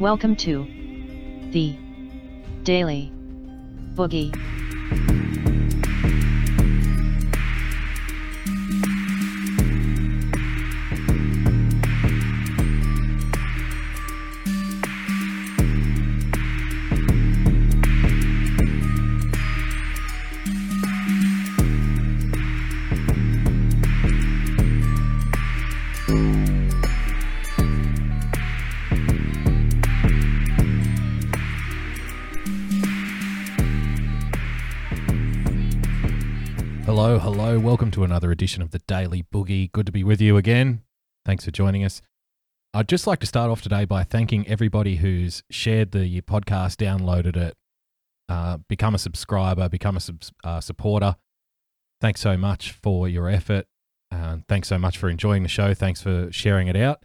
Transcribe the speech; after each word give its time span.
Welcome 0.00 0.36
to 0.36 0.64
the 1.50 1.76
Daily 2.62 3.12
Boogie. 3.96 4.32
To 37.98 38.04
another 38.04 38.30
edition 38.30 38.62
of 38.62 38.70
the 38.70 38.78
Daily 38.86 39.24
Boogie. 39.34 39.72
Good 39.72 39.86
to 39.86 39.92
be 39.92 40.04
with 40.04 40.20
you 40.20 40.36
again. 40.36 40.82
Thanks 41.26 41.44
for 41.44 41.50
joining 41.50 41.84
us. 41.84 42.00
I'd 42.72 42.88
just 42.88 43.08
like 43.08 43.18
to 43.20 43.26
start 43.26 43.50
off 43.50 43.60
today 43.60 43.86
by 43.86 44.04
thanking 44.04 44.46
everybody 44.46 44.96
who's 44.96 45.42
shared 45.50 45.90
the 45.90 46.20
podcast, 46.20 46.76
downloaded 46.76 47.36
it, 47.36 47.56
uh, 48.28 48.58
become 48.68 48.94
a 48.94 48.98
subscriber, 48.98 49.68
become 49.68 49.96
a 49.96 50.00
subs- 50.00 50.30
uh, 50.44 50.60
supporter. 50.60 51.16
Thanks 52.00 52.20
so 52.20 52.36
much 52.36 52.70
for 52.70 53.08
your 53.08 53.28
effort. 53.28 53.66
Uh, 54.12 54.38
thanks 54.48 54.68
so 54.68 54.78
much 54.78 54.96
for 54.96 55.08
enjoying 55.08 55.42
the 55.42 55.48
show. 55.48 55.74
Thanks 55.74 56.00
for 56.00 56.30
sharing 56.30 56.68
it 56.68 56.76
out. 56.76 57.04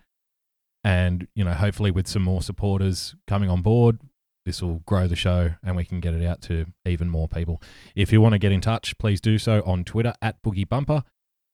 And, 0.83 1.27
you 1.33 1.43
know, 1.43 1.53
hopefully 1.53 1.89
with 1.89 2.07
some 2.07 2.21
more 2.21 2.43
supporters 2.43 3.15
coming 3.27 3.49
on 3.49 3.63
board, 3.63 3.99
this 4.45 4.61
will 4.61 4.79
grow 4.85 5.07
the 5.07 5.15
show 5.15 5.51
and 5.63 5.75
we 5.75 5.85
can 5.85 5.99
get 5.99 6.13
it 6.13 6.25
out 6.25 6.41
to 6.43 6.65
even 6.85 7.09
more 7.09 7.27
people. 7.27 7.61
If 7.95 8.11
you 8.11 8.21
want 8.21 8.33
to 8.33 8.39
get 8.39 8.51
in 8.51 8.61
touch, 8.61 8.97
please 8.97 9.21
do 9.21 9.37
so 9.37 9.61
on 9.65 9.83
Twitter 9.83 10.13
at 10.21 10.41
Boogie 10.43 10.67
Bumper. 10.67 11.03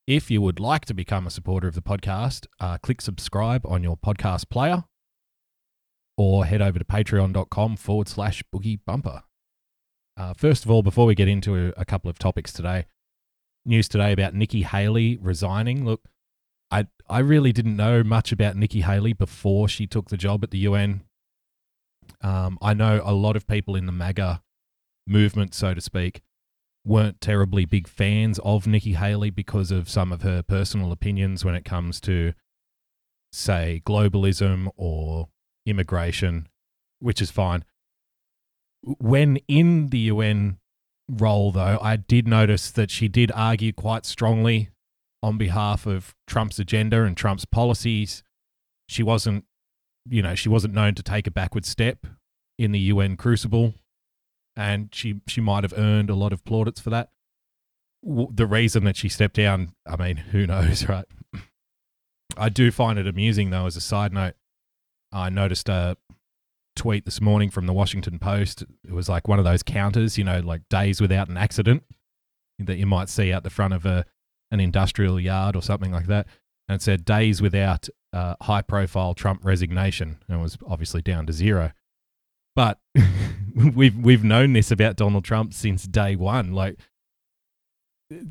If 0.08 0.32
you 0.32 0.42
would 0.42 0.60
like 0.60 0.86
to 0.86 0.94
become 0.94 1.28
a 1.28 1.30
supporter 1.30 1.68
of 1.68 1.76
the 1.76 1.82
podcast, 1.82 2.48
uh, 2.60 2.80
click 2.80 3.00
subscribe 3.02 3.66
on 3.66 3.84
your 3.84 3.96
podcast 3.96 4.50
player 4.50 4.86
or 6.18 6.46
head 6.46 6.62
over 6.62 6.80
to 6.80 6.86
patreon.com 6.86 7.78
forward 7.78 8.08
slash 8.08 8.44
boogie 8.54 8.80
bumper. 8.86 9.24
Uh, 10.18 10.34
first 10.34 10.66
of 10.66 10.72
all, 10.72 10.82
before 10.82 11.06
we 11.06 11.16
get 11.16 11.28
into 11.28 11.56
a, 11.56 11.74
a 11.78 11.86
couple 11.86 12.10
of 12.10 12.18
topics 12.20 12.52
today, 12.52 12.88
news 13.66 13.88
today 13.88 14.12
about 14.12 14.34
Nikki 14.34 14.64
Haley 14.64 15.18
resigning. 15.22 15.86
Look, 15.86 16.02
I, 16.72 16.88
I 17.08 17.20
really 17.20 17.52
didn't 17.52 17.78
know 17.78 18.04
much 18.04 18.32
about 18.32 18.56
Nikki 18.56 18.82
Haley 18.82 19.14
before 19.14 19.68
she 19.70 19.88
took 19.88 20.10
the 20.10 20.18
job 20.18 20.44
at 20.44 20.52
the 20.52 20.58
UN 20.60 21.04
um, 22.22 22.58
I 22.62 22.74
know 22.74 23.02
a 23.04 23.14
lot 23.14 23.36
of 23.36 23.48
people 23.48 23.76
in 23.76 23.86
the 23.86 23.92
MAGA 23.92 24.42
movement, 25.08 25.54
so 25.54 25.74
to 25.74 25.82
speak, 25.82 26.22
weren't 26.86 27.22
terribly 27.22 27.66
big 27.66 27.88
fans 27.88 28.40
of 28.44 28.68
Nikki 28.68 28.94
Haley 28.94 29.30
because 29.30 29.72
of 29.72 29.90
some 29.90 30.12
of 30.12 30.22
her 30.22 30.42
personal 30.42 30.92
opinions 30.92 31.44
when 31.44 31.56
it 31.56 31.66
comes 31.66 32.00
to, 32.02 32.34
say, 33.32 33.82
globalism 33.86 34.70
or 34.76 35.30
immigration, 35.66 36.48
which 37.00 37.22
is 37.22 37.32
fine. 37.32 37.66
When 38.82 39.38
in 39.48 39.88
the 39.88 40.00
UN 40.00 40.58
role, 41.10 41.52
though, 41.52 41.80
I 41.82 41.98
did 41.98 42.28
notice 42.28 42.72
that 42.72 42.92
she 42.92 43.08
did 43.08 43.32
argue 43.34 43.74
quite 43.74 44.06
strongly 44.06 44.70
on 45.22 45.38
behalf 45.38 45.86
of 45.86 46.16
Trump's 46.28 46.60
agenda 46.60 47.04
and 47.04 47.18
Trump's 47.18 47.46
policies. 47.46 48.24
She 48.88 49.04
wasn't 49.04 49.46
you 50.10 50.22
know, 50.22 50.36
she 50.36 50.50
wasn't 50.50 50.74
known 50.74 50.96
to 50.96 51.04
take 51.04 51.28
a 51.28 51.32
backward 51.32 51.66
step 51.66 52.06
in 52.58 52.72
the 52.72 52.80
UN 52.80 53.16
crucible, 53.16 53.74
and 54.56 54.90
she 54.94 55.22
she 55.28 55.42
might 55.42 55.64
have 55.64 55.74
earned 55.78 56.10
a 56.10 56.16
lot 56.16 56.34
of 56.34 56.44
plaudits 56.44 56.80
for 56.80 56.90
that. 56.90 57.10
The 58.04 58.48
reason 58.48 58.86
that 58.86 58.96
she 58.96 59.10
stepped 59.10 59.36
down, 59.36 59.74
I 59.86 59.96
mean, 59.96 60.18
who 60.32 60.48
knows, 60.48 60.88
right? 60.88 61.06
I 62.38 62.50
do 62.50 62.72
find 62.72 62.98
it 62.98 63.08
amusing 63.08 63.50
though. 63.50 63.66
As 63.66 63.76
a 63.76 63.82
side 63.82 64.14
note, 64.14 64.36
I 65.12 65.30
noticed 65.30 65.70
a 65.70 65.98
tweet 66.76 67.06
this 67.06 67.20
morning 67.20 67.50
from 67.50 67.66
the 67.66 67.74
Washington 67.74 68.20
Post. 68.20 68.64
It 68.88 68.94
was 68.94 69.10
like 69.10 69.28
one 69.28 69.40
of 69.40 69.46
those 69.46 69.64
counters, 69.64 70.18
you 70.18 70.24
know, 70.24 70.40
like 70.40 70.68
days 70.70 71.02
without 71.02 71.28
an 71.30 71.38
accident 71.38 71.84
that 72.60 72.78
you 72.78 72.86
might 72.86 73.10
see 73.10 73.32
out 73.32 73.44
the 73.44 73.50
front 73.50 73.74
of 73.74 73.86
a 73.86 74.06
an 74.52 74.60
industrial 74.60 75.20
yard 75.20 75.56
or 75.56 75.62
something 75.62 75.92
like 75.92 76.08
that. 76.08 76.28
And 76.68 76.78
it 76.78 76.82
said 76.82 77.06
days 77.06 77.42
without 77.42 77.90
uh, 78.14 78.36
high 78.42 78.62
profile 78.62 79.14
Trump 79.14 79.44
resignation 79.44 80.18
and 80.28 80.42
was 80.42 80.58
obviously 80.68 81.02
down 81.02 81.26
to 81.28 81.34
zero. 81.34 81.72
But 82.56 82.80
we've 83.76 83.96
we've 83.96 84.24
known 84.24 84.54
this 84.54 84.72
about 84.72 84.96
Donald 84.96 85.24
Trump 85.24 85.54
since 85.54 85.84
day 85.84 86.16
one. 86.16 86.54
Like 86.54 86.80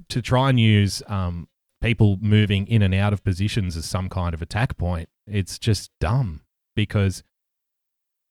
to 0.09 0.23
try 0.23 0.51
and 0.51 0.59
use 0.59 1.03
um, 1.07 1.49
people 1.81 2.19
moving 2.21 2.67
in 2.67 2.83
and 2.83 2.95
out 2.95 3.13
of 3.13 3.23
positions 3.23 3.77
as 3.77 3.85
some 3.85 4.09
kind 4.09 4.35
of 4.35 4.43
attack 4.43 4.77
point, 4.77 5.09
it's 5.27 5.59
just 5.59 5.91
dumb 6.01 6.43
because 6.75 7.23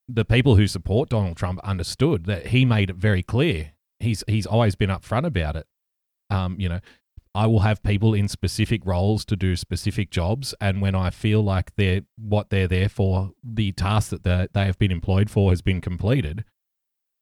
the 0.08 0.26
people 0.26 0.56
who 0.56 0.68
support 0.68 1.10
Donald 1.10 1.38
Trump 1.38 1.60
understood 1.64 2.26
that 2.26 2.48
he 2.48 2.66
made 2.66 2.90
it 2.90 2.96
very 2.96 3.24
clear. 3.24 3.72
He's 4.00 4.24
he's 4.28 4.46
always 4.46 4.76
been 4.76 4.90
upfront 4.90 5.26
about 5.26 5.56
it. 5.56 5.68
Um, 6.30 6.58
you 6.60 6.70
know, 6.70 6.80
I 7.38 7.46
will 7.46 7.60
have 7.60 7.84
people 7.84 8.16
in 8.16 8.28
specific 8.28 8.84
roles 8.84 9.24
to 9.26 9.36
do 9.36 9.56
specific 9.56 10.10
jobs, 10.10 10.56
and 10.60 10.82
when 10.82 10.96
I 10.96 11.12
feel 11.12 11.44
like 11.44 11.76
they're 11.76 12.02
what 12.18 12.50
they're 12.50 12.68
there 12.68 12.90
for, 12.90 13.30
the 13.44 13.74
task 13.74 14.10
that 14.10 14.24
they 14.24 14.48
they 14.54 14.66
have 14.66 14.80
been 14.80 14.92
employed 14.92 15.30
for 15.30 15.52
has 15.52 15.62
been 15.62 15.80
completed, 15.80 16.46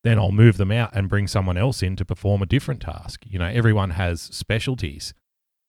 then 0.05 0.17
I'll 0.17 0.31
move 0.31 0.55
them 0.55 0.71
out 0.71 0.95
and 0.95 1.09
bring 1.09 1.27
someone 1.27 1.57
else 1.57 1.83
in 1.83 1.97
to 1.97 2.05
perform 2.05 2.41
a 2.41 2.45
different 2.45 2.79
task. 2.79 3.25
You 3.25 3.39
know, 3.39 3.47
everyone 3.47 3.89
has 3.89 4.21
specialties, 4.21 5.13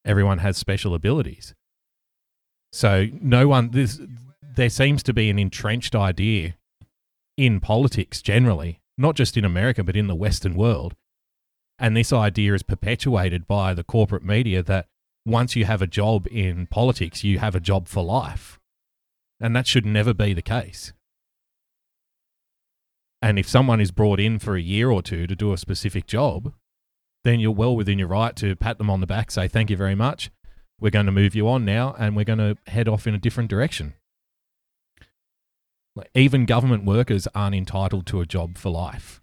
everyone 0.04 0.38
has 0.38 0.56
special 0.56 0.94
abilities. 0.94 1.52
So 2.70 3.08
no 3.20 3.48
one 3.48 3.72
this 3.72 4.00
there 4.40 4.70
seems 4.70 5.02
to 5.02 5.12
be 5.12 5.28
an 5.28 5.40
entrenched 5.40 5.96
idea 5.96 6.54
in 7.36 7.58
politics 7.58 8.22
generally, 8.22 8.80
not 8.96 9.16
just 9.16 9.36
in 9.36 9.44
America 9.44 9.82
but 9.82 9.96
in 9.96 10.06
the 10.06 10.14
Western 10.14 10.54
world 10.54 10.94
and 11.78 11.96
this 11.96 12.12
idea 12.12 12.54
is 12.54 12.62
perpetuated 12.62 13.46
by 13.46 13.74
the 13.74 13.84
corporate 13.84 14.24
media 14.24 14.62
that 14.62 14.86
once 15.24 15.56
you 15.56 15.64
have 15.64 15.82
a 15.82 15.86
job 15.86 16.26
in 16.30 16.66
politics, 16.66 17.24
you 17.24 17.38
have 17.38 17.54
a 17.54 17.60
job 17.60 17.88
for 17.88 18.02
life. 18.02 18.58
And 19.40 19.54
that 19.54 19.66
should 19.66 19.84
never 19.84 20.14
be 20.14 20.32
the 20.32 20.42
case. 20.42 20.92
And 23.20 23.38
if 23.38 23.48
someone 23.48 23.80
is 23.80 23.90
brought 23.90 24.20
in 24.20 24.38
for 24.38 24.56
a 24.56 24.62
year 24.62 24.90
or 24.90 25.02
two 25.02 25.26
to 25.26 25.34
do 25.34 25.52
a 25.52 25.58
specific 25.58 26.06
job, 26.06 26.54
then 27.24 27.40
you're 27.40 27.50
well 27.50 27.74
within 27.74 27.98
your 27.98 28.08
right 28.08 28.36
to 28.36 28.54
pat 28.54 28.78
them 28.78 28.88
on 28.88 29.00
the 29.00 29.06
back, 29.06 29.30
say, 29.30 29.48
thank 29.48 29.68
you 29.68 29.76
very 29.76 29.96
much. 29.96 30.30
We're 30.80 30.90
going 30.90 31.06
to 31.06 31.12
move 31.12 31.34
you 31.34 31.48
on 31.48 31.64
now, 31.64 31.94
and 31.98 32.14
we're 32.14 32.24
going 32.24 32.38
to 32.38 32.56
head 32.70 32.88
off 32.88 33.06
in 33.06 33.14
a 33.14 33.18
different 33.18 33.50
direction. 33.50 33.94
Even 36.14 36.44
government 36.44 36.84
workers 36.84 37.26
aren't 37.34 37.56
entitled 37.56 38.06
to 38.06 38.20
a 38.20 38.26
job 38.26 38.58
for 38.58 38.70
life, 38.70 39.22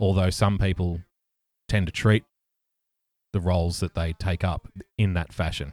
although 0.00 0.30
some 0.30 0.58
people 0.58 1.02
tend 1.68 1.86
to 1.86 1.92
treat 1.92 2.24
the 3.32 3.40
roles 3.40 3.80
that 3.80 3.94
they 3.94 4.12
take 4.14 4.44
up 4.44 4.68
in 4.96 5.14
that 5.14 5.32
fashion. 5.32 5.72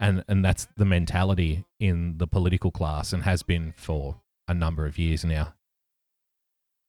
And 0.00 0.24
and 0.28 0.44
that's 0.44 0.66
the 0.76 0.84
mentality 0.84 1.64
in 1.78 2.18
the 2.18 2.26
political 2.26 2.70
class 2.70 3.12
and 3.12 3.24
has 3.24 3.42
been 3.42 3.74
for 3.76 4.20
a 4.48 4.54
number 4.54 4.86
of 4.86 4.98
years 4.98 5.24
now. 5.24 5.54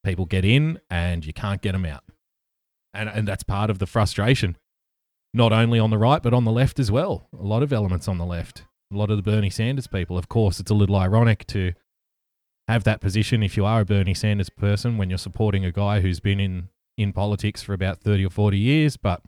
People 0.03 0.25
get 0.25 0.45
in 0.45 0.79
and 0.89 1.25
you 1.25 1.33
can't 1.33 1.61
get 1.61 1.73
them 1.73 1.85
out. 1.85 2.03
And 2.93 3.09
and 3.09 3.27
that's 3.27 3.43
part 3.43 3.69
of 3.69 3.79
the 3.79 3.85
frustration. 3.85 4.57
Not 5.33 5.51
only 5.51 5.79
on 5.79 5.89
the 5.89 5.97
right 5.97 6.21
but 6.21 6.33
on 6.33 6.45
the 6.45 6.51
left 6.51 6.79
as 6.79 6.91
well. 6.91 7.27
A 7.37 7.43
lot 7.43 7.63
of 7.63 7.73
elements 7.73 8.07
on 8.07 8.17
the 8.17 8.25
left. 8.25 8.63
A 8.91 8.97
lot 8.97 9.09
of 9.09 9.17
the 9.17 9.23
Bernie 9.23 9.49
Sanders 9.49 9.87
people. 9.87 10.17
Of 10.17 10.29
course, 10.29 10.59
it's 10.59 10.71
a 10.71 10.75
little 10.75 10.95
ironic 10.95 11.45
to 11.47 11.73
have 12.67 12.83
that 12.83 13.01
position 13.01 13.43
if 13.43 13.57
you 13.57 13.65
are 13.65 13.81
a 13.81 13.85
Bernie 13.85 14.13
Sanders 14.13 14.49
person 14.49 14.97
when 14.97 15.09
you're 15.09 15.17
supporting 15.17 15.65
a 15.65 15.71
guy 15.71 15.99
who's 15.99 16.19
been 16.19 16.39
in 16.39 16.69
in 16.97 17.13
politics 17.13 17.61
for 17.61 17.73
about 17.73 17.99
30 17.99 18.25
or 18.25 18.29
40 18.29 18.57
years, 18.57 18.97
but 18.97 19.21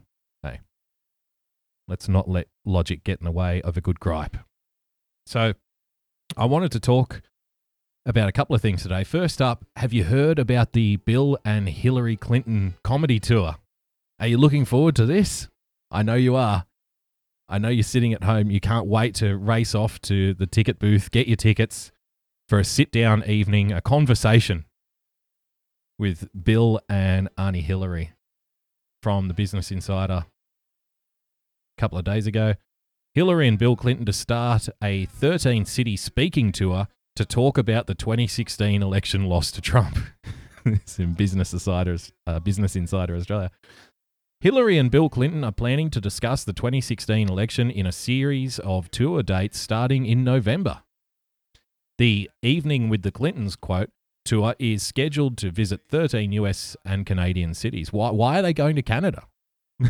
hey, 0.43 0.61
let's 1.87 2.07
not 2.07 2.29
let 2.29 2.47
logic 2.65 3.03
get 3.03 3.19
in 3.19 3.25
the 3.25 3.31
way 3.31 3.61
of 3.61 3.77
a 3.77 3.81
good 3.81 3.99
gripe. 3.99 4.37
So, 5.25 5.53
I 6.37 6.45
wanted 6.45 6.71
to 6.73 6.79
talk 6.79 7.21
about 8.05 8.29
a 8.29 8.31
couple 8.31 8.55
of 8.55 8.61
things 8.61 8.83
today. 8.83 9.03
First 9.03 9.41
up, 9.41 9.65
have 9.75 9.93
you 9.93 10.03
heard 10.03 10.37
about 10.37 10.73
the 10.73 10.97
Bill 10.97 11.37
and 11.43 11.67
Hillary 11.67 12.15
Clinton 12.15 12.75
comedy 12.83 13.19
tour? 13.19 13.55
Are 14.19 14.27
you 14.27 14.37
looking 14.37 14.65
forward 14.65 14.95
to 14.97 15.05
this? 15.05 15.47
I 15.91 16.03
know 16.03 16.15
you 16.15 16.35
are. 16.35 16.65
I 17.47 17.57
know 17.57 17.69
you're 17.69 17.83
sitting 17.83 18.13
at 18.13 18.23
home. 18.23 18.49
You 18.49 18.59
can't 18.59 18.87
wait 18.87 19.15
to 19.15 19.35
race 19.35 19.75
off 19.75 20.01
to 20.01 20.33
the 20.33 20.47
ticket 20.47 20.79
booth, 20.79 21.11
get 21.11 21.27
your 21.27 21.35
tickets 21.35 21.91
for 22.47 22.59
a 22.59 22.63
sit 22.63 22.91
down 22.91 23.23
evening, 23.25 23.71
a 23.71 23.81
conversation 23.81 24.65
with 25.97 26.27
Bill 26.43 26.79
and 26.89 27.29
Arnie 27.37 27.61
Hillary 27.63 28.11
from 29.01 29.27
the 29.27 29.33
Business 29.33 29.71
Insider 29.71 30.25
a 30.25 31.81
couple 31.81 31.97
of 31.97 32.05
days 32.05 32.27
ago. 32.27 32.55
Hillary 33.13 33.47
and 33.47 33.57
Bill 33.57 33.75
Clinton 33.75 34.05
to 34.05 34.13
start 34.13 34.67
a 34.83 35.05
13 35.05 35.65
city 35.65 35.95
speaking 35.95 36.51
tour 36.51 36.87
to 37.15 37.25
talk 37.25 37.57
about 37.57 37.87
the 37.87 37.95
2016 37.95 38.81
election 38.83 39.25
loss 39.25 39.51
to 39.51 39.61
Trump. 39.61 39.97
it's 40.65 40.99
in 40.99 41.13
Business 41.13 41.53
Insider, 41.53 41.97
uh, 42.27 42.39
Business 42.39 42.75
Insider 42.75 43.15
Australia. 43.15 43.51
Hillary 44.41 44.77
and 44.77 44.91
Bill 44.91 45.09
Clinton 45.09 45.43
are 45.43 45.51
planning 45.51 45.89
to 45.91 46.01
discuss 46.01 46.43
the 46.43 46.53
2016 46.53 47.29
election 47.29 47.71
in 47.71 47.85
a 47.85 47.91
series 47.91 48.59
of 48.59 48.91
tour 48.91 49.23
dates 49.23 49.59
starting 49.59 50.05
in 50.05 50.23
November. 50.23 50.83
The 51.97 52.29
Evening 52.41 52.89
with 52.89 53.03
the 53.03 53.11
Clintons 53.11 53.55
quote 53.55 53.91
tour 54.25 54.55
is 54.59 54.83
scheduled 54.83 55.37
to 55.37 55.51
visit 55.51 55.81
13 55.87 56.31
US 56.33 56.75
and 56.83 57.05
Canadian 57.05 57.53
cities. 57.53 57.93
Why, 57.93 58.09
why 58.11 58.39
are 58.39 58.41
they 58.41 58.53
going 58.53 58.75
to 58.75 58.81
Canada? 58.81 59.27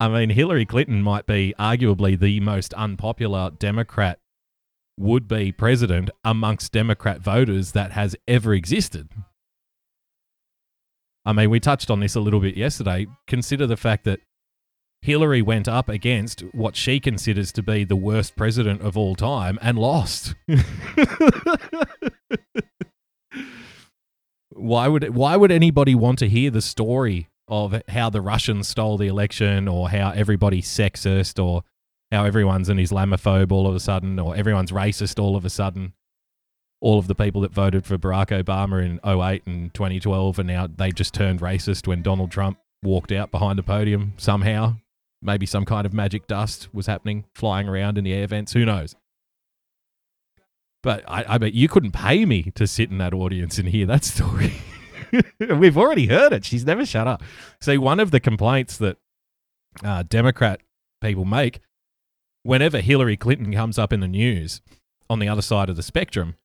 I 0.00 0.08
mean, 0.08 0.30
Hillary 0.30 0.64
Clinton 0.64 1.02
might 1.02 1.26
be 1.26 1.54
arguably 1.58 2.18
the 2.18 2.40
most 2.40 2.72
unpopular 2.74 3.50
Democrat 3.50 4.18
would 4.98 5.28
be 5.28 5.52
president 5.52 6.10
amongst 6.24 6.72
Democrat 6.72 7.20
voters 7.20 7.72
that 7.72 7.92
has 7.92 8.16
ever 8.26 8.54
existed. 8.54 9.10
I 11.24 11.34
mean, 11.34 11.50
we 11.50 11.60
touched 11.60 11.90
on 11.90 12.00
this 12.00 12.14
a 12.14 12.20
little 12.20 12.40
bit 12.40 12.56
yesterday. 12.56 13.06
Consider 13.26 13.66
the 13.66 13.76
fact 13.76 14.04
that 14.04 14.20
Hillary 15.02 15.40
went 15.40 15.66
up 15.66 15.88
against 15.88 16.42
what 16.52 16.76
she 16.76 17.00
considers 17.00 17.52
to 17.52 17.62
be 17.62 17.84
the 17.84 17.96
worst 17.96 18.36
president 18.36 18.82
of 18.82 18.98
all 18.98 19.14
time 19.14 19.58
and 19.62 19.78
lost. 19.78 20.34
why 24.50 24.88
would 24.88 25.14
why 25.14 25.36
would 25.36 25.50
anybody 25.50 25.94
want 25.94 26.18
to 26.18 26.28
hear 26.28 26.50
the 26.50 26.60
story 26.60 27.28
of 27.48 27.80
how 27.88 28.10
the 28.10 28.20
Russians 28.20 28.68
stole 28.68 28.98
the 28.98 29.06
election 29.06 29.66
or 29.68 29.88
how 29.88 30.10
everybody's 30.10 30.68
sexist 30.68 31.42
or 31.42 31.64
how 32.12 32.26
everyone's 32.26 32.68
an 32.68 32.76
Islamophobe 32.76 33.50
all 33.50 33.66
of 33.66 33.74
a 33.74 33.80
sudden 33.80 34.18
or 34.18 34.36
everyone's 34.36 34.70
racist 34.70 35.18
all 35.18 35.34
of 35.34 35.46
a 35.46 35.50
sudden? 35.50 35.94
All 36.82 36.98
of 36.98 37.06
the 37.06 37.14
people 37.14 37.40
that 37.40 37.52
voted 37.52 37.86
for 37.86 37.96
Barack 37.96 38.28
Obama 38.42 38.84
in 38.84 39.00
08 39.04 39.46
and 39.46 39.72
2012 39.72 40.38
and 40.38 40.48
now 40.48 40.66
they 40.66 40.90
just 40.92 41.14
turned 41.14 41.40
racist 41.40 41.86
when 41.86 42.02
Donald 42.02 42.30
Trump 42.30 42.58
walked 42.82 43.12
out 43.12 43.30
behind 43.30 43.58
the 43.58 43.62
podium 43.62 44.12
somehow 44.18 44.76
Maybe 45.22 45.46
some 45.46 45.64
kind 45.64 45.86
of 45.86 45.92
magic 45.92 46.26
dust 46.26 46.68
was 46.72 46.86
happening, 46.86 47.26
flying 47.34 47.68
around 47.68 47.98
in 47.98 48.04
the 48.04 48.12
air 48.12 48.26
vents. 48.26 48.52
Who 48.52 48.64
knows? 48.64 48.96
But 50.82 51.04
I, 51.06 51.24
I 51.28 51.38
bet 51.38 51.52
you 51.52 51.68
couldn't 51.68 51.92
pay 51.92 52.24
me 52.24 52.50
to 52.54 52.66
sit 52.66 52.90
in 52.90 52.98
that 52.98 53.12
audience 53.12 53.58
and 53.58 53.68
hear 53.68 53.86
that 53.86 54.04
story. 54.06 54.54
We've 55.38 55.76
already 55.76 56.06
heard 56.06 56.32
it. 56.32 56.44
She's 56.44 56.64
never 56.64 56.86
shut 56.86 57.06
up. 57.06 57.22
See, 57.60 57.76
one 57.76 58.00
of 58.00 58.10
the 58.12 58.20
complaints 58.20 58.78
that 58.78 58.96
uh, 59.84 60.04
Democrat 60.04 60.62
people 61.00 61.24
make 61.24 61.60
whenever 62.42 62.80
Hillary 62.80 63.16
Clinton 63.16 63.52
comes 63.52 63.78
up 63.78 63.92
in 63.92 64.00
the 64.00 64.08
news 64.08 64.60
on 65.08 65.18
the 65.18 65.28
other 65.28 65.42
side 65.42 65.68
of 65.68 65.76
the 65.76 65.82
spectrum, 65.82 66.36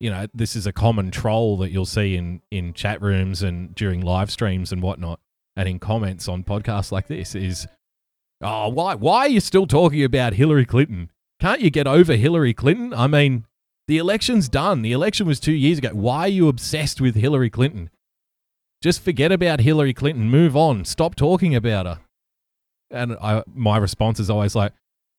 you 0.00 0.10
know, 0.10 0.26
this 0.32 0.54
is 0.54 0.66
a 0.66 0.72
common 0.72 1.10
troll 1.10 1.56
that 1.58 1.70
you'll 1.70 1.84
see 1.84 2.16
in, 2.16 2.40
in 2.50 2.72
chat 2.72 3.02
rooms 3.02 3.42
and 3.42 3.74
during 3.74 4.00
live 4.00 4.30
streams 4.30 4.72
and 4.72 4.82
whatnot, 4.82 5.20
and 5.56 5.68
in 5.68 5.78
comments 5.78 6.28
on 6.28 6.44
podcasts 6.44 6.92
like 6.92 7.08
this 7.08 7.34
is 7.34 7.66
Oh, 8.40 8.68
why? 8.68 8.94
Why 8.94 9.20
are 9.20 9.28
you 9.28 9.40
still 9.40 9.66
talking 9.66 10.04
about 10.04 10.34
Hillary 10.34 10.64
Clinton? 10.64 11.10
Can't 11.40 11.60
you 11.60 11.70
get 11.70 11.86
over 11.86 12.14
Hillary 12.14 12.54
Clinton? 12.54 12.94
I 12.94 13.06
mean, 13.06 13.44
the 13.88 13.98
election's 13.98 14.48
done. 14.48 14.82
The 14.82 14.92
election 14.92 15.26
was 15.26 15.40
two 15.40 15.52
years 15.52 15.78
ago. 15.78 15.90
Why 15.92 16.20
are 16.20 16.28
you 16.28 16.48
obsessed 16.48 17.00
with 17.00 17.14
Hillary 17.14 17.50
Clinton? 17.50 17.90
Just 18.80 19.02
forget 19.02 19.32
about 19.32 19.60
Hillary 19.60 19.92
Clinton. 19.94 20.30
Move 20.30 20.56
on. 20.56 20.84
Stop 20.84 21.14
talking 21.14 21.54
about 21.54 21.86
her. 21.86 22.00
And 22.90 23.16
I, 23.20 23.42
my 23.52 23.76
response 23.76 24.20
is 24.20 24.30
always 24.30 24.54
like, 24.54 24.72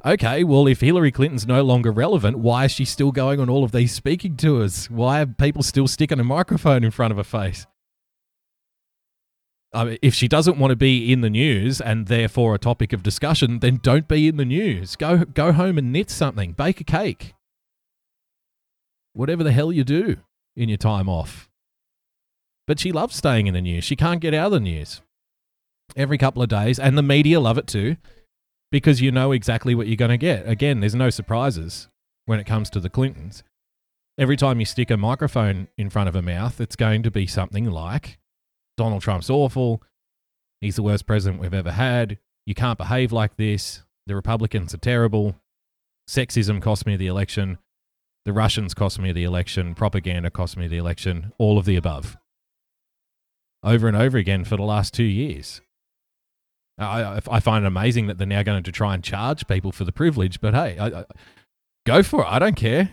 okay, 0.05 0.43
well, 0.43 0.65
if 0.67 0.81
Hillary 0.81 1.11
Clinton's 1.11 1.45
no 1.45 1.61
longer 1.61 1.91
relevant, 1.91 2.39
why 2.39 2.65
is 2.65 2.71
she 2.71 2.85
still 2.85 3.11
going 3.11 3.39
on 3.39 3.49
all 3.49 3.63
of 3.63 3.71
these 3.71 3.91
speaking 3.91 4.37
tours? 4.37 4.89
Why 4.89 5.21
are 5.21 5.25
people 5.25 5.61
still 5.61 5.87
sticking 5.87 6.19
a 6.19 6.23
microphone 6.23 6.83
in 6.83 6.91
front 6.91 7.11
of 7.11 7.17
her 7.17 7.23
face? 7.23 7.67
I 9.71 9.83
mean, 9.83 9.97
if 10.01 10.15
she 10.15 10.27
doesn't 10.27 10.57
want 10.57 10.71
to 10.71 10.75
be 10.75 11.11
in 11.11 11.21
the 11.21 11.29
news 11.29 11.79
and 11.79 12.07
therefore 12.07 12.55
a 12.55 12.59
topic 12.59 12.91
of 12.91 13.03
discussion, 13.03 13.59
then 13.59 13.79
don't 13.83 14.07
be 14.07 14.27
in 14.27 14.37
the 14.37 14.45
news. 14.45 14.95
Go 14.95 15.25
go 15.25 15.51
home 15.51 15.77
and 15.77 15.91
knit 15.91 16.09
something, 16.09 16.53
bake 16.53 16.81
a 16.81 16.83
cake. 16.83 17.35
Whatever 19.13 19.43
the 19.43 19.51
hell 19.51 19.71
you 19.71 19.83
do 19.83 20.17
in 20.55 20.69
your 20.69 20.77
time 20.77 21.07
off. 21.07 21.49
But 22.67 22.79
she 22.79 22.91
loves 22.91 23.15
staying 23.15 23.47
in 23.47 23.53
the 23.53 23.61
news. 23.61 23.83
She 23.83 23.95
can't 23.95 24.21
get 24.21 24.33
out 24.33 24.47
of 24.47 24.51
the 24.53 24.59
news. 24.59 25.01
Every 25.95 26.17
couple 26.17 26.43
of 26.43 26.49
days, 26.49 26.79
and 26.79 26.97
the 26.97 27.03
media 27.03 27.39
love 27.39 27.57
it 27.57 27.65
too, 27.65 27.97
because 28.71 29.01
you 29.01 29.11
know 29.11 29.31
exactly 29.31 29.73
what 29.73 29.87
you're 29.87 29.95
going 29.95 30.09
to 30.09 30.17
get. 30.17 30.47
Again, 30.47 30.79
there's 30.79 30.93
no 30.93 31.09
surprises 31.09 31.87
when 32.25 32.39
it 32.39 32.45
comes 32.45 32.69
to 32.69 32.79
the 32.79 32.89
Clintons. 32.89 33.43
Every 34.19 34.37
time 34.37 34.59
you 34.59 34.67
stick 34.67 34.91
a 34.91 34.97
microphone 34.97 35.67
in 35.77 35.89
front 35.89 36.09
of 36.09 36.15
a 36.15 36.21
mouth, 36.21 36.61
it's 36.61 36.75
going 36.75 37.01
to 37.03 37.09
be 37.09 37.25
something 37.25 37.65
like 37.65 38.18
Donald 38.79 39.01
Trump's 39.01 39.29
awful. 39.29 39.83
He's 40.61 40.77
the 40.77 40.83
worst 40.83 41.05
president 41.05 41.41
we've 41.41 41.53
ever 41.53 41.71
had. 41.71 42.17
You 42.45 42.55
can't 42.55 42.77
behave 42.77 43.11
like 43.11 43.35
this. 43.35 43.83
The 44.07 44.15
Republicans 44.15 44.73
are 44.73 44.77
terrible. 44.77 45.35
Sexism 46.09 46.61
cost 46.61 46.85
me 46.85 46.95
the 46.95 47.07
election. 47.07 47.57
The 48.23 48.31
Russians 48.31 48.73
cost 48.73 48.97
me 48.97 49.11
the 49.11 49.25
election. 49.25 49.75
Propaganda 49.75 50.31
cost 50.31 50.55
me 50.55 50.69
the 50.69 50.77
election. 50.77 51.33
All 51.37 51.57
of 51.57 51.65
the 51.65 51.75
above. 51.75 52.17
Over 53.63 53.89
and 53.89 53.97
over 53.97 54.17
again 54.17 54.45
for 54.45 54.55
the 54.55 54.63
last 54.63 54.93
two 54.93 55.03
years. 55.03 55.59
I, 56.77 57.19
I 57.29 57.39
find 57.41 57.65
it 57.65 57.67
amazing 57.67 58.07
that 58.07 58.17
they're 58.17 58.25
now 58.25 58.43
going 58.43 58.63
to 58.63 58.71
try 58.71 58.93
and 58.93 59.03
charge 59.03 59.45
people 59.45 59.73
for 59.73 59.83
the 59.83 59.91
privilege, 59.91 60.39
but 60.39 60.53
hey, 60.53 60.77
I, 60.77 61.01
I, 61.01 61.05
go 61.85 62.01
for 62.01 62.21
it. 62.21 62.27
I 62.27 62.39
don't 62.39 62.55
care. 62.55 62.91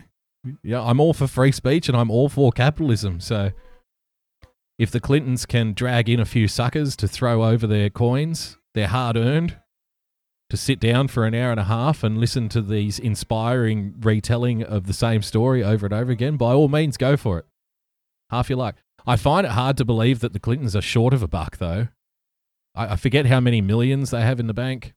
Yeah, 0.61 0.81
I'm 0.81 0.99
all 0.99 1.13
for 1.13 1.27
free 1.27 1.53
speech 1.53 1.87
and 1.87 1.97
I'm 1.97 2.11
all 2.11 2.27
for 2.27 2.51
capitalism. 2.51 3.21
So 3.21 3.51
if 4.77 4.91
the 4.91 4.99
Clintons 4.99 5.45
can 5.45 5.73
drag 5.73 6.09
in 6.09 6.19
a 6.19 6.25
few 6.25 6.47
suckers 6.47 6.95
to 6.97 7.07
throw 7.07 7.43
over 7.43 7.65
their 7.65 7.89
coins, 7.89 8.57
their 8.73 8.87
hard 8.87 9.17
earned, 9.17 9.57
to 10.49 10.57
sit 10.57 10.79
down 10.79 11.07
for 11.07 11.25
an 11.25 11.33
hour 11.33 11.51
and 11.51 11.59
a 11.59 11.65
half 11.65 12.03
and 12.03 12.17
listen 12.17 12.47
to 12.49 12.61
these 12.61 12.99
inspiring 12.99 13.95
retelling 13.99 14.63
of 14.63 14.87
the 14.87 14.93
same 14.93 15.21
story 15.21 15.63
over 15.63 15.85
and 15.85 15.93
over 15.93 16.11
again, 16.11 16.37
by 16.37 16.53
all 16.53 16.69
means, 16.69 16.95
go 16.95 17.17
for 17.17 17.39
it. 17.39 17.45
Half 18.29 18.49
your 18.49 18.57
luck. 18.59 18.75
I 19.05 19.15
find 19.15 19.45
it 19.45 19.51
hard 19.51 19.77
to 19.77 19.85
believe 19.85 20.19
that 20.19 20.33
the 20.33 20.39
Clintons 20.39 20.75
are 20.75 20.81
short 20.81 21.13
of 21.13 21.23
a 21.23 21.27
buck, 21.27 21.57
though. 21.57 21.87
I, 22.75 22.93
I 22.93 22.95
forget 22.95 23.25
how 23.25 23.39
many 23.39 23.61
millions 23.61 24.11
they 24.11 24.21
have 24.21 24.39
in 24.39 24.47
the 24.47 24.53
bank. 24.53 24.93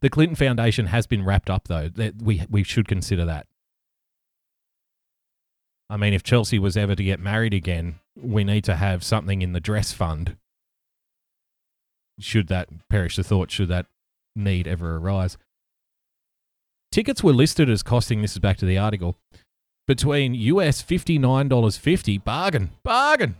The 0.00 0.10
Clinton 0.10 0.36
Foundation 0.36 0.86
has 0.86 1.06
been 1.06 1.24
wrapped 1.24 1.48
up, 1.48 1.68
though. 1.68 1.88
That 1.88 2.20
we 2.20 2.44
we 2.50 2.62
should 2.62 2.88
consider 2.88 3.24
that. 3.24 3.46
I 5.88 5.96
mean, 5.96 6.12
if 6.14 6.22
Chelsea 6.22 6.58
was 6.58 6.76
ever 6.76 6.96
to 6.96 7.04
get 7.04 7.20
married 7.20 7.54
again, 7.54 8.00
we 8.20 8.44
need 8.44 8.64
to 8.64 8.76
have 8.76 9.02
something 9.04 9.40
in 9.42 9.52
the 9.52 9.60
dress 9.60 9.92
fund. 9.92 10.36
Should 12.18 12.48
that 12.48 12.70
perish 12.88 13.16
the 13.16 13.22
thought, 13.22 13.50
should 13.50 13.68
that 13.68 13.84
need 14.34 14.66
ever 14.66 14.96
arise. 14.96 15.36
Tickets 16.90 17.22
were 17.22 17.32
listed 17.32 17.70
as 17.70 17.82
costing, 17.82 18.22
this 18.22 18.32
is 18.32 18.38
back 18.38 18.56
to 18.58 18.66
the 18.66 18.78
article, 18.78 19.16
between 19.86 20.34
US 20.34 20.82
$59.50, 20.82 22.24
bargain, 22.24 22.70
bargain. 22.82 23.36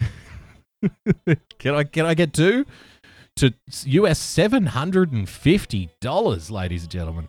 can 1.58 1.74
I 1.74 1.84
can 1.84 2.06
I 2.06 2.14
get 2.14 2.32
two? 2.32 2.64
To 3.36 3.52
US 3.68 4.18
$750, 4.20 6.50
ladies 6.50 6.82
and 6.82 6.90
gentlemen 6.90 7.28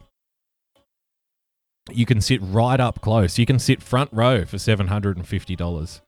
you 1.92 2.06
can 2.06 2.22
sit 2.22 2.40
right 2.42 2.80
up 2.80 3.02
close. 3.02 3.38
You 3.38 3.46
can 3.46 3.60
sit 3.60 3.82
front 3.82 4.10
row 4.14 4.46
for 4.46 4.58
seven 4.58 4.88
hundred 4.88 5.18
and 5.18 5.28
fifty 5.28 5.56
dollars. 5.56 6.02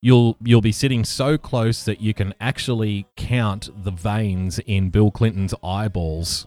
You'll 0.00 0.36
you'll 0.42 0.60
be 0.60 0.72
sitting 0.72 1.04
so 1.04 1.38
close 1.38 1.84
that 1.84 2.00
you 2.00 2.12
can 2.12 2.34
actually 2.40 3.06
count 3.16 3.70
the 3.84 3.92
veins 3.92 4.58
in 4.60 4.90
Bill 4.90 5.10
Clinton's 5.10 5.54
eyeballs. 5.62 6.46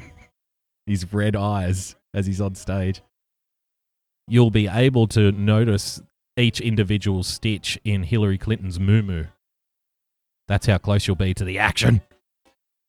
His 0.86 1.12
red 1.12 1.36
eyes 1.36 1.96
as 2.14 2.26
he's 2.26 2.40
on 2.40 2.54
stage. 2.56 3.02
You'll 4.26 4.50
be 4.50 4.66
able 4.66 5.06
to 5.08 5.30
notice 5.30 6.02
each 6.36 6.60
individual 6.60 7.22
stitch 7.22 7.78
in 7.84 8.04
Hillary 8.04 8.38
Clinton's 8.38 8.80
moo 8.80 9.02
moo. 9.02 9.24
That's 10.48 10.66
how 10.66 10.78
close 10.78 11.06
you'll 11.06 11.16
be 11.16 11.34
to 11.34 11.44
the 11.44 11.58
action. 11.58 12.00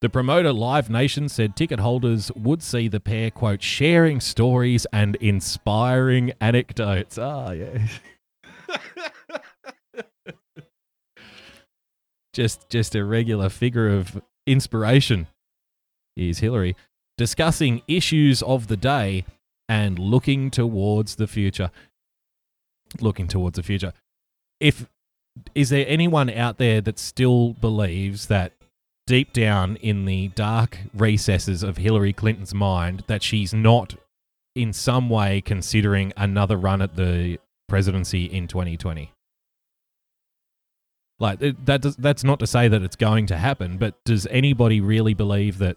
The 0.01 0.09
promoter 0.09 0.51
Live 0.51 0.89
Nation 0.89 1.29
said 1.29 1.55
ticket 1.55 1.79
holders 1.79 2.31
would 2.35 2.63
see 2.63 2.87
the 2.87 2.99
pair, 2.99 3.29
quote, 3.29 3.61
sharing 3.61 4.19
stories 4.19 4.87
and 4.91 5.15
inspiring 5.17 6.33
anecdotes. 6.41 7.19
Ah, 7.19 7.51
yeah. 7.51 7.87
just 12.33 12.67
just 12.69 12.95
a 12.95 13.05
regular 13.05 13.49
figure 13.49 13.89
of 13.89 14.21
inspiration 14.47 15.27
is 16.17 16.39
Hillary 16.39 16.75
discussing 17.21 17.83
issues 17.87 18.41
of 18.41 18.65
the 18.67 18.77
day 18.77 19.23
and 19.69 19.99
looking 19.99 20.49
towards 20.49 21.17
the 21.17 21.27
future. 21.27 21.69
Looking 22.99 23.27
towards 23.27 23.57
the 23.57 23.63
future. 23.63 23.93
If 24.59 24.87
is 25.53 25.69
there 25.69 25.85
anyone 25.87 26.31
out 26.31 26.57
there 26.57 26.81
that 26.81 26.97
still 26.97 27.53
believes 27.53 28.25
that 28.25 28.53
deep 29.11 29.33
down 29.33 29.75
in 29.81 30.05
the 30.05 30.29
dark 30.29 30.77
recesses 30.93 31.63
of 31.63 31.75
Hillary 31.75 32.13
Clinton's 32.13 32.53
mind 32.53 33.03
that 33.07 33.21
she's 33.21 33.53
not 33.53 33.95
in 34.55 34.71
some 34.71 35.09
way 35.09 35.41
considering 35.41 36.13
another 36.15 36.55
run 36.55 36.81
at 36.81 36.95
the 36.95 37.37
presidency 37.67 38.23
in 38.23 38.47
2020. 38.47 39.11
Like 41.19 41.39
that 41.39 41.81
does, 41.81 41.97
that's 41.97 42.23
not 42.23 42.39
to 42.39 42.47
say 42.47 42.69
that 42.69 42.83
it's 42.83 42.95
going 42.95 43.25
to 43.25 43.35
happen, 43.35 43.77
but 43.77 44.01
does 44.05 44.27
anybody 44.27 44.79
really 44.79 45.13
believe 45.13 45.57
that 45.57 45.75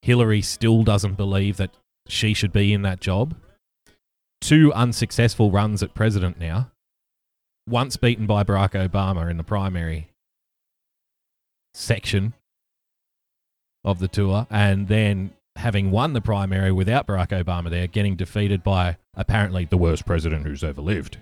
Hillary 0.00 0.40
still 0.40 0.82
doesn't 0.82 1.18
believe 1.18 1.58
that 1.58 1.76
she 2.08 2.32
should 2.32 2.54
be 2.54 2.72
in 2.72 2.80
that 2.80 3.02
job? 3.02 3.36
Two 4.40 4.72
unsuccessful 4.72 5.50
runs 5.50 5.82
at 5.82 5.92
president 5.92 6.40
now. 6.40 6.70
Once 7.68 7.98
beaten 7.98 8.26
by 8.26 8.42
Barack 8.42 8.72
Obama 8.72 9.30
in 9.30 9.36
the 9.36 9.44
primary 9.44 10.08
section 11.74 12.32
of 13.84 13.98
the 13.98 14.08
tour, 14.08 14.46
and 14.50 14.88
then 14.88 15.32
having 15.56 15.90
won 15.90 16.12
the 16.12 16.20
primary 16.20 16.72
without 16.72 17.06
Barack 17.06 17.28
Obama 17.28 17.70
there, 17.70 17.86
getting 17.86 18.16
defeated 18.16 18.62
by 18.62 18.96
apparently 19.14 19.64
the 19.64 19.76
worst 19.76 20.06
president 20.06 20.46
who's 20.46 20.64
ever 20.64 20.80
lived. 20.80 21.18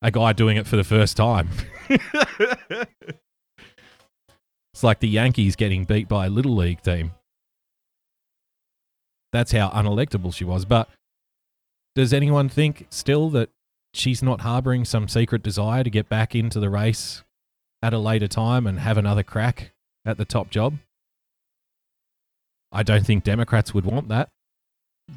A 0.00 0.10
guy 0.10 0.32
doing 0.32 0.56
it 0.56 0.66
for 0.66 0.76
the 0.76 0.84
first 0.84 1.16
time. 1.16 1.48
it's 1.88 2.08
like 4.82 5.00
the 5.00 5.08
Yankees 5.08 5.56
getting 5.56 5.84
beat 5.84 6.08
by 6.08 6.26
a 6.26 6.30
little 6.30 6.54
league 6.54 6.82
team. 6.82 7.12
That's 9.32 9.52
how 9.52 9.70
unelectable 9.70 10.34
she 10.34 10.44
was. 10.44 10.64
But 10.64 10.88
does 11.94 12.12
anyone 12.12 12.48
think 12.48 12.86
still 12.90 13.30
that 13.30 13.50
she's 13.94 14.22
not 14.22 14.40
harboring 14.42 14.84
some 14.84 15.08
secret 15.08 15.42
desire 15.42 15.84
to 15.84 15.90
get 15.90 16.08
back 16.08 16.34
into 16.34 16.60
the 16.60 16.70
race 16.70 17.22
at 17.82 17.94
a 17.94 17.98
later 17.98 18.28
time 18.28 18.66
and 18.66 18.78
have 18.80 18.98
another 18.98 19.22
crack 19.22 19.72
at 20.04 20.18
the 20.18 20.24
top 20.24 20.50
job? 20.50 20.78
I 22.72 22.82
don't 22.82 23.04
think 23.04 23.24
Democrats 23.24 23.74
would 23.74 23.84
want 23.84 24.08
that. 24.08 24.30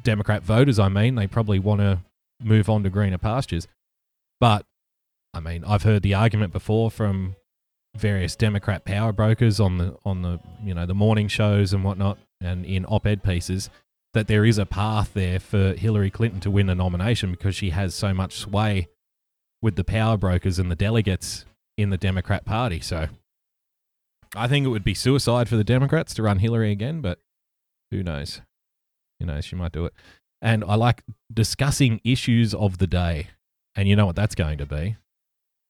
Democrat 0.02 0.42
voters, 0.42 0.78
I 0.78 0.88
mean, 0.88 1.14
they 1.14 1.26
probably 1.26 1.58
want 1.58 1.80
to 1.80 2.00
move 2.42 2.68
on 2.68 2.82
to 2.82 2.90
greener 2.90 3.18
pastures. 3.18 3.66
But, 4.40 4.66
I 5.32 5.40
mean, 5.40 5.64
I've 5.64 5.84
heard 5.84 6.02
the 6.02 6.14
argument 6.14 6.52
before 6.52 6.90
from 6.90 7.36
various 7.96 8.36
Democrat 8.36 8.84
power 8.84 9.12
brokers 9.12 9.58
on 9.58 9.78
the 9.78 9.96
on 10.04 10.20
the 10.20 10.38
you 10.62 10.74
know 10.74 10.84
the 10.84 10.94
morning 10.94 11.28
shows 11.28 11.72
and 11.72 11.82
whatnot, 11.82 12.18
and 12.40 12.66
in 12.66 12.84
op-ed 12.84 13.22
pieces 13.22 13.70
that 14.12 14.28
there 14.28 14.44
is 14.44 14.58
a 14.58 14.66
path 14.66 15.12
there 15.14 15.38
for 15.38 15.74
Hillary 15.74 16.10
Clinton 16.10 16.40
to 16.40 16.50
win 16.50 16.66
the 16.66 16.74
nomination 16.74 17.30
because 17.30 17.54
she 17.54 17.70
has 17.70 17.94
so 17.94 18.14
much 18.14 18.34
sway 18.34 18.88
with 19.60 19.76
the 19.76 19.84
power 19.84 20.16
brokers 20.16 20.58
and 20.58 20.70
the 20.70 20.76
delegates 20.76 21.44
in 21.76 21.90
the 21.90 21.98
Democrat 21.98 22.44
Party. 22.44 22.80
So 22.80 23.08
I 24.34 24.48
think 24.48 24.64
it 24.64 24.70
would 24.70 24.84
be 24.84 24.94
suicide 24.94 25.48
for 25.48 25.56
the 25.56 25.64
Democrats 25.64 26.14
to 26.14 26.22
run 26.22 26.38
Hillary 26.38 26.72
again, 26.72 27.02
but 27.02 27.18
who 27.90 28.02
knows? 28.02 28.40
Who 29.20 29.26
knows? 29.26 29.44
She 29.44 29.56
might 29.56 29.72
do 29.72 29.84
it. 29.84 29.94
And 30.42 30.64
I 30.64 30.74
like 30.74 31.02
discussing 31.32 32.00
issues 32.04 32.54
of 32.54 32.78
the 32.78 32.86
day. 32.86 33.28
And 33.74 33.88
you 33.88 33.96
know 33.96 34.06
what 34.06 34.16
that's 34.16 34.34
going 34.34 34.58
to 34.58 34.66
be? 34.66 34.96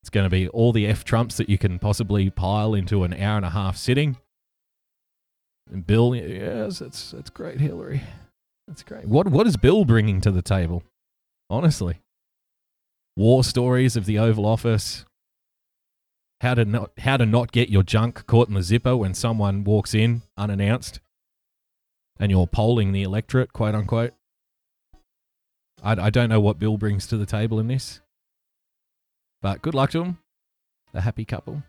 It's 0.03 0.11
going 0.11 0.25
to 0.25 0.31
be 0.31 0.49
all 0.49 0.73
the 0.73 0.87
F 0.87 1.05
Trumps 1.05 1.37
that 1.37 1.49
you 1.49 1.59
can 1.59 1.79
possibly 1.79 2.31
pile 2.31 2.75
into 2.75 3.03
an 3.03 3.13
hour 3.13 3.37
and 3.37 3.45
a 3.45 3.51
half 3.51 3.77
sitting. 3.77 4.17
And 5.71 5.85
Bill, 5.85 6.15
yes, 6.15 6.79
that's 6.79 7.11
that's 7.11 7.31
great, 7.31 7.61
Hillary. 7.61 8.03
That's 8.69 8.83
great. 8.85 9.07
What 9.07 9.29
what 9.29 9.49
is 9.49 9.57
Bill 9.57 9.85
bringing 9.85 10.21
to 10.21 10.31
the 10.31 10.43
table? 10.43 10.85
Honestly, 11.51 12.01
war 13.17 13.43
stories 13.43 13.97
of 13.97 14.07
the 14.07 14.19
Oval 14.19 14.47
Office. 14.47 15.05
How 16.41 16.55
to 16.55 16.65
not 16.65 16.93
how 16.99 17.17
to 17.17 17.27
not 17.27 17.51
get 17.51 17.69
your 17.69 17.83
junk 17.83 18.27
caught 18.27 18.49
in 18.49 18.55
the 18.55 18.63
zipper 18.63 18.97
when 18.97 19.15
someone 19.15 19.65
walks 19.65 19.95
in 19.95 20.23
unannounced, 20.37 21.01
and 22.19 22.31
you're 22.31 22.47
polling 22.47 22.93
the 22.93 23.03
electorate, 23.03 23.53
quote 23.53 23.75
unquote. 23.75 24.13
I, 25.83 25.93
I 25.93 26.11
don't 26.11 26.29
know 26.29 26.41
what 26.41 26.59
Bill 26.59 26.77
brings 26.77 27.07
to 27.09 27.17
the 27.17 27.27
table 27.27 27.59
in 27.59 27.69
this, 27.69 28.01
but 29.43 29.63
good 29.63 29.75
luck 29.75 29.91
to 29.91 29.99
them. 30.01 30.19
A 30.95 31.03
happy 31.03 31.25
couple. 31.25 31.63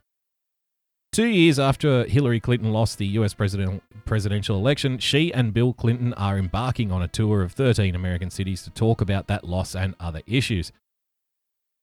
Two 1.11 1.27
years 1.27 1.57
after 1.57 2.05
Hillary 2.05 2.39
Clinton 2.39 2.71
lost 2.71 2.97
the 2.97 3.07
US 3.07 3.33
president, 3.33 3.81
presidential 4.05 4.57
election, 4.57 4.99
she 4.99 5.33
and 5.33 5.53
Bill 5.53 5.73
Clinton 5.73 6.13
are 6.13 6.37
embarking 6.37 6.91
on 6.91 7.01
a 7.01 7.07
tour 7.07 7.41
of 7.41 7.53
13 7.53 7.95
American 7.95 8.29
cities 8.29 8.61
to 8.63 8.69
talk 8.69 9.01
about 9.01 9.27
that 9.27 9.43
loss 9.43 9.75
and 9.75 9.95
other 9.99 10.21
issues. 10.27 10.71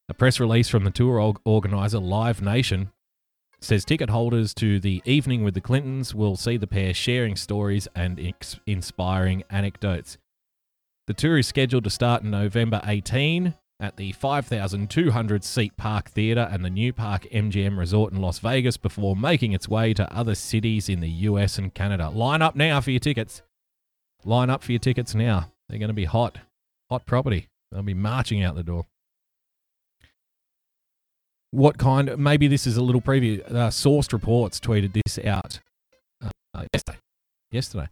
A 0.08 0.14
press 0.14 0.38
release 0.38 0.68
from 0.68 0.84
the 0.84 0.90
tour 0.90 1.34
organizer 1.44 1.98
Live 1.98 2.42
Nation 2.42 2.92
says 3.64 3.84
ticket 3.84 4.10
holders 4.10 4.52
to 4.54 4.78
the 4.78 5.02
Evening 5.04 5.42
with 5.42 5.54
the 5.54 5.60
Clintons 5.60 6.14
will 6.14 6.36
see 6.36 6.56
the 6.56 6.66
pair 6.66 6.92
sharing 6.92 7.34
stories 7.34 7.88
and 7.94 8.20
ex- 8.20 8.60
inspiring 8.66 9.42
anecdotes. 9.50 10.18
The 11.06 11.14
tour 11.14 11.38
is 11.38 11.46
scheduled 11.46 11.84
to 11.84 11.90
start 11.90 12.22
in 12.22 12.30
November 12.30 12.80
18 12.84 13.54
at 13.80 13.96
the 13.96 14.12
5,200 14.12 15.44
seat 15.44 15.76
Park 15.76 16.10
Theatre 16.10 16.48
and 16.50 16.64
the 16.64 16.70
new 16.70 16.92
Park 16.92 17.26
MGM 17.32 17.78
Resort 17.78 18.12
in 18.12 18.20
Las 18.20 18.38
Vegas 18.38 18.76
before 18.76 19.16
making 19.16 19.52
its 19.52 19.68
way 19.68 19.92
to 19.94 20.14
other 20.14 20.34
cities 20.34 20.88
in 20.88 21.00
the 21.00 21.10
US 21.10 21.58
and 21.58 21.74
Canada. 21.74 22.08
Line 22.10 22.42
up 22.42 22.56
now 22.56 22.80
for 22.80 22.90
your 22.90 23.00
tickets. 23.00 23.42
Line 24.24 24.50
up 24.50 24.62
for 24.62 24.72
your 24.72 24.78
tickets 24.78 25.14
now. 25.14 25.52
They're 25.68 25.78
going 25.78 25.88
to 25.88 25.94
be 25.94 26.04
hot. 26.04 26.38
Hot 26.90 27.06
property. 27.06 27.48
They'll 27.72 27.82
be 27.82 27.94
marching 27.94 28.42
out 28.42 28.54
the 28.54 28.62
door. 28.62 28.86
What 31.54 31.78
kind? 31.78 32.18
Maybe 32.18 32.48
this 32.48 32.66
is 32.66 32.76
a 32.76 32.82
little 32.82 33.00
preview. 33.00 33.40
Uh, 33.48 33.70
Sourced 33.70 34.12
Reports 34.12 34.58
tweeted 34.58 35.00
this 35.04 35.24
out 35.24 35.60
uh, 36.20 36.64
yesterday. 36.72 36.98
Yesterday. 37.52 37.88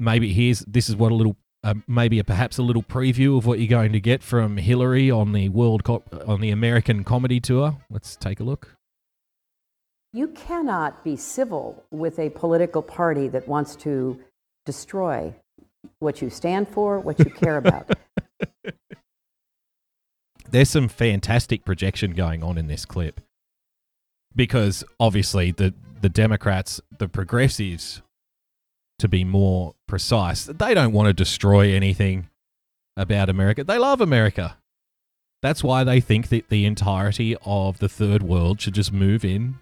Maybe 0.00 0.32
here's 0.32 0.60
this 0.60 0.88
is 0.88 0.96
what 0.96 1.12
a 1.12 1.14
little 1.14 1.36
uh, 1.62 1.74
maybe 1.86 2.18
a, 2.18 2.24
perhaps 2.24 2.58
a 2.58 2.62
little 2.62 2.82
preview 2.82 3.38
of 3.38 3.46
what 3.46 3.60
you're 3.60 3.68
going 3.68 3.92
to 3.92 4.00
get 4.00 4.20
from 4.20 4.56
Hillary 4.56 5.12
on 5.12 5.32
the 5.32 5.48
world 5.48 5.84
co- 5.84 6.02
on 6.26 6.40
the 6.40 6.50
American 6.50 7.04
comedy 7.04 7.38
tour. 7.38 7.76
Let's 7.88 8.16
take 8.16 8.40
a 8.40 8.42
look. 8.42 8.74
You 10.12 10.26
cannot 10.28 11.04
be 11.04 11.14
civil 11.14 11.84
with 11.92 12.18
a 12.18 12.30
political 12.30 12.82
party 12.82 13.28
that 13.28 13.46
wants 13.46 13.76
to 13.76 14.18
destroy 14.66 15.32
what 16.00 16.20
you 16.20 16.30
stand 16.30 16.66
for, 16.68 16.98
what 16.98 17.20
you 17.20 17.26
care 17.26 17.58
about. 17.58 17.92
There's 20.50 20.70
some 20.70 20.88
fantastic 20.88 21.64
projection 21.64 22.12
going 22.12 22.42
on 22.42 22.56
in 22.56 22.66
this 22.66 22.84
clip 22.84 23.20
because 24.34 24.84
obviously 24.98 25.50
the 25.50 25.74
the 26.00 26.08
Democrats, 26.08 26.80
the 26.96 27.08
progressives, 27.08 28.02
to 28.98 29.08
be 29.08 29.24
more 29.24 29.74
precise, 29.86 30.44
they 30.44 30.74
don't 30.74 30.92
want 30.92 31.06
to 31.08 31.12
destroy 31.12 31.72
anything 31.72 32.28
about 32.96 33.28
America. 33.28 33.64
They 33.64 33.78
love 33.78 34.00
America. 34.00 34.56
That's 35.40 35.62
why 35.62 35.84
they 35.84 36.00
think 36.00 36.28
that 36.28 36.48
the 36.48 36.66
entirety 36.66 37.36
of 37.44 37.78
the 37.78 37.88
third 37.88 38.22
world 38.22 38.60
should 38.60 38.74
just 38.74 38.92
move 38.92 39.24
in. 39.24 39.56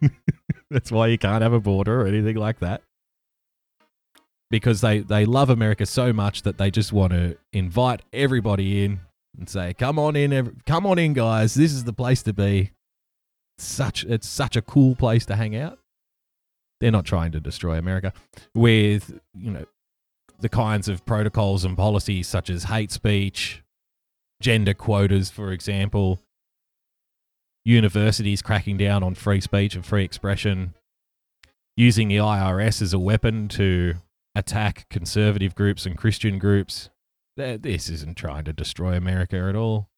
That's 0.70 0.92
why 0.92 1.08
you 1.08 1.18
can't 1.18 1.42
have 1.42 1.52
a 1.52 1.60
border 1.60 2.02
or 2.02 2.06
anything 2.06 2.36
like 2.36 2.60
that. 2.60 2.82
Because 4.48 4.80
they, 4.80 5.00
they 5.00 5.24
love 5.24 5.50
America 5.50 5.86
so 5.86 6.12
much 6.12 6.42
that 6.42 6.56
they 6.56 6.70
just 6.70 6.92
want 6.92 7.12
to 7.12 7.36
invite 7.52 8.02
everybody 8.12 8.84
in 8.84 9.00
and 9.38 9.48
say, 9.48 9.74
"Come 9.74 9.98
on 9.98 10.16
in, 10.16 10.32
ev- 10.32 10.64
come 10.64 10.86
on 10.86 10.98
in, 10.98 11.12
guys. 11.12 11.54
This 11.54 11.72
is 11.72 11.84
the 11.84 11.92
place 11.92 12.22
to 12.24 12.32
be. 12.32 12.72
Such 13.58 14.04
it's 14.04 14.28
such 14.28 14.56
a 14.56 14.62
cool 14.62 14.94
place 14.94 15.26
to 15.26 15.36
hang 15.36 15.56
out." 15.56 15.78
They're 16.80 16.90
not 16.90 17.06
trying 17.06 17.32
to 17.32 17.40
destroy 17.40 17.78
America 17.78 18.12
with 18.54 19.18
you 19.34 19.50
know 19.50 19.66
the 20.38 20.48
kinds 20.48 20.88
of 20.88 21.04
protocols 21.06 21.64
and 21.64 21.76
policies 21.76 22.28
such 22.28 22.50
as 22.50 22.64
hate 22.64 22.92
speech, 22.92 23.62
gender 24.40 24.74
quotas, 24.74 25.30
for 25.30 25.52
example, 25.52 26.20
universities 27.64 28.42
cracking 28.42 28.76
down 28.76 29.02
on 29.02 29.14
free 29.14 29.40
speech 29.40 29.74
and 29.74 29.84
free 29.84 30.04
expression, 30.04 30.74
using 31.76 32.08
the 32.08 32.16
IRS 32.16 32.82
as 32.82 32.92
a 32.92 32.98
weapon 32.98 33.48
to 33.48 33.94
attack 34.34 34.86
conservative 34.90 35.54
groups 35.54 35.86
and 35.86 35.96
Christian 35.96 36.38
groups. 36.38 36.90
Th- 37.36 37.60
This 37.60 37.88
isn't 37.88 38.16
trying 38.16 38.44
to 38.44 38.52
destroy 38.52 38.96
America 38.96 39.36
at 39.36 39.56
all. 39.56 39.88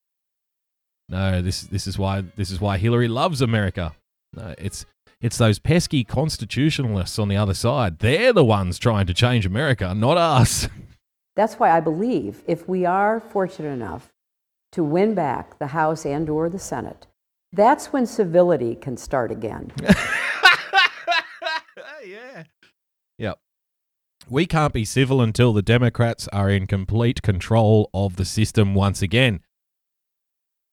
No, 1.08 1.40
this 1.40 1.62
this 1.62 1.86
is 1.86 1.98
why 1.98 2.22
this 2.36 2.50
is 2.50 2.60
why 2.60 2.76
Hillary 2.78 3.08
loves 3.08 3.40
America. 3.40 3.94
No, 4.34 4.54
it's 4.58 4.84
it's 5.20 5.38
those 5.38 5.58
pesky 5.58 6.04
constitutionalists 6.04 7.18
on 7.18 7.28
the 7.28 7.36
other 7.36 7.54
side. 7.54 7.98
They're 8.00 8.32
the 8.32 8.44
ones 8.44 8.78
trying 8.78 9.06
to 9.06 9.14
change 9.14 9.46
America, 9.46 9.94
not 9.94 10.16
us. 10.16 10.68
That's 11.36 11.54
why 11.54 11.70
I 11.70 11.80
believe 11.80 12.42
if 12.46 12.68
we 12.68 12.84
are 12.84 13.20
fortunate 13.20 13.70
enough 13.70 14.08
to 14.72 14.82
win 14.84 15.14
back 15.14 15.58
the 15.58 15.68
House 15.68 16.04
and 16.04 16.28
or 16.28 16.48
the 16.50 16.58
Senate, 16.58 17.06
that's 17.52 17.92
when 17.92 18.06
civility 18.06 18.74
can 18.74 18.96
start 18.96 19.30
again. 19.30 19.72
yeah. 22.04 22.42
Yep. 23.18 23.38
We 24.28 24.46
can't 24.46 24.72
be 24.74 24.84
civil 24.84 25.20
until 25.20 25.52
the 25.52 25.62
Democrats 25.62 26.28
are 26.28 26.50
in 26.50 26.66
complete 26.66 27.22
control 27.22 27.88
of 27.94 28.16
the 28.16 28.24
system 28.24 28.74
once 28.74 29.02
again. 29.02 29.40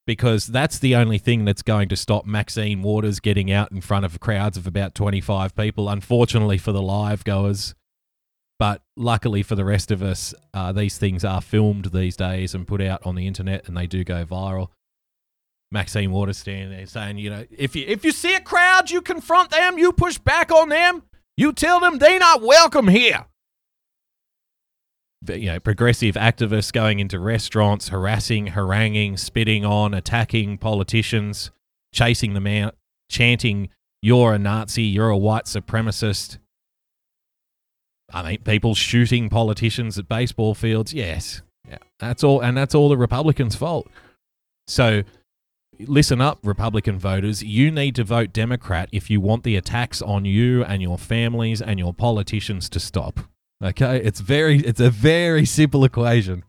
because 0.08 0.46
that's 0.46 0.78
the 0.78 0.96
only 0.96 1.18
thing 1.18 1.46
that's 1.46 1.64
going 1.64 1.90
to 1.90 1.96
stop 1.96 2.28
Maxine 2.28 2.84
Waters 2.84 3.20
getting 3.20 3.52
out 3.52 3.72
in 3.72 3.82
front 3.82 4.06
of 4.06 4.20
crowds 4.20 4.56
of 4.56 4.68
about 4.68 4.94
25 4.94 5.56
people. 5.56 5.90
Unfortunately 5.90 6.60
for 6.60 6.72
the 6.72 6.82
live 6.82 7.24
goers, 7.24 7.74
but 8.60 8.84
luckily 8.96 9.42
for 9.42 9.56
the 9.56 9.66
rest 9.66 9.90
of 9.90 10.04
us, 10.04 10.32
uh, 10.54 10.72
these 10.72 11.00
things 11.00 11.26
are 11.26 11.42
filmed 11.42 11.86
these 11.86 12.16
days 12.16 12.54
and 12.54 12.68
put 12.68 12.82
out 12.82 13.04
on 13.04 13.16
the 13.16 13.26
internet, 13.26 13.68
and 13.68 13.76
they 13.76 13.88
do 13.88 14.04
go 14.04 14.24
viral. 14.26 14.68
Maxine 15.72 16.12
Waters 16.12 16.38
standing 16.38 16.70
there 16.70 16.86
saying, 16.86 17.18
you 17.18 17.32
know, 17.32 17.46
if 17.50 17.76
you 17.76 17.84
if 17.88 18.06
you 18.06 18.12
see 18.12 18.36
a 18.36 18.40
crowd, 18.40 18.92
you 18.92 19.02
confront 19.02 19.50
them, 19.50 19.80
you 19.80 19.92
push 19.92 20.20
back 20.20 20.52
on 20.52 20.70
them, 20.70 21.02
you 21.36 21.52
tell 21.52 21.80
them 21.80 21.98
they're 21.98 22.20
not 22.20 22.44
welcome 22.44 22.90
here. 22.90 23.26
You 25.30 25.48
know, 25.48 25.60
progressive 25.60 26.16
activists 26.16 26.72
going 26.72 27.00
into 27.00 27.20
restaurants, 27.20 27.90
harassing, 27.90 28.48
haranguing, 28.48 29.18
spitting 29.18 29.66
on, 29.66 29.94
attacking 29.94 30.58
politicians, 30.58 31.52
chasing 31.94 32.34
them 32.34 32.48
out, 32.48 32.76
chanting, 33.10 33.70
"You're 34.02 34.34
a 34.34 34.40
Nazi, 34.40 34.84
you're 34.84 35.10
a 35.10 35.18
white 35.18 35.46
supremacist." 35.46 36.38
I 38.14 38.30
mean, 38.30 38.38
people 38.40 38.76
shooting 38.76 39.30
politicians 39.30 39.98
at 39.98 40.08
baseball 40.08 40.54
fields. 40.54 40.94
Yes, 40.94 41.42
yeah, 41.68 41.80
that's 42.00 42.24
all, 42.24 42.40
and 42.42 42.56
that's 42.56 42.76
all 42.76 42.90
the 42.90 42.98
Republicans' 42.98 43.56
fault. 43.56 43.90
So 44.68 45.04
listen 45.80 46.22
up, 46.22 46.40
Republican 46.44 47.00
voters. 47.00 47.44
You 47.44 47.72
need 47.72 47.96
to 47.96 48.04
vote 48.04 48.32
Democrat 48.32 48.90
if 48.92 49.10
you 49.10 49.20
want 49.20 49.44
the 49.44 49.56
attacks 49.56 50.02
on 50.02 50.24
you 50.24 50.64
and 50.64 50.82
your 50.82 50.98
families 50.98 51.62
and 51.62 51.80
your 51.80 51.94
politicians 51.94 52.70
to 52.70 52.80
stop. 52.80 53.20
Okay, 53.64 53.98
it's 54.04 54.20
very, 54.20 54.60
it's 54.60 54.82
a 54.82 54.90
very 54.90 55.46
simple 55.46 55.84
equation 55.84 56.44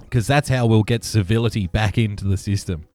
because 0.00 0.26
that's 0.26 0.48
how 0.48 0.66
we'll 0.66 0.82
get 0.82 1.04
civility 1.04 1.66
back 1.66 1.96
into 1.96 2.24
the 2.24 2.36
system. 2.36 2.86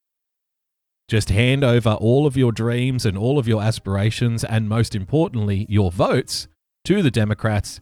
Just 1.08 1.30
hand 1.30 1.64
over 1.64 1.92
all 1.92 2.28
of 2.28 2.36
your 2.36 2.52
dreams 2.52 3.06
and 3.06 3.18
all 3.18 3.40
of 3.40 3.48
your 3.48 3.62
aspirations, 3.62 4.44
and 4.44 4.68
most 4.68 4.94
importantly, 4.94 5.66
your 5.70 5.90
votes 5.90 6.50
to 6.84 7.02
the 7.02 7.12
Democrats, 7.12 7.80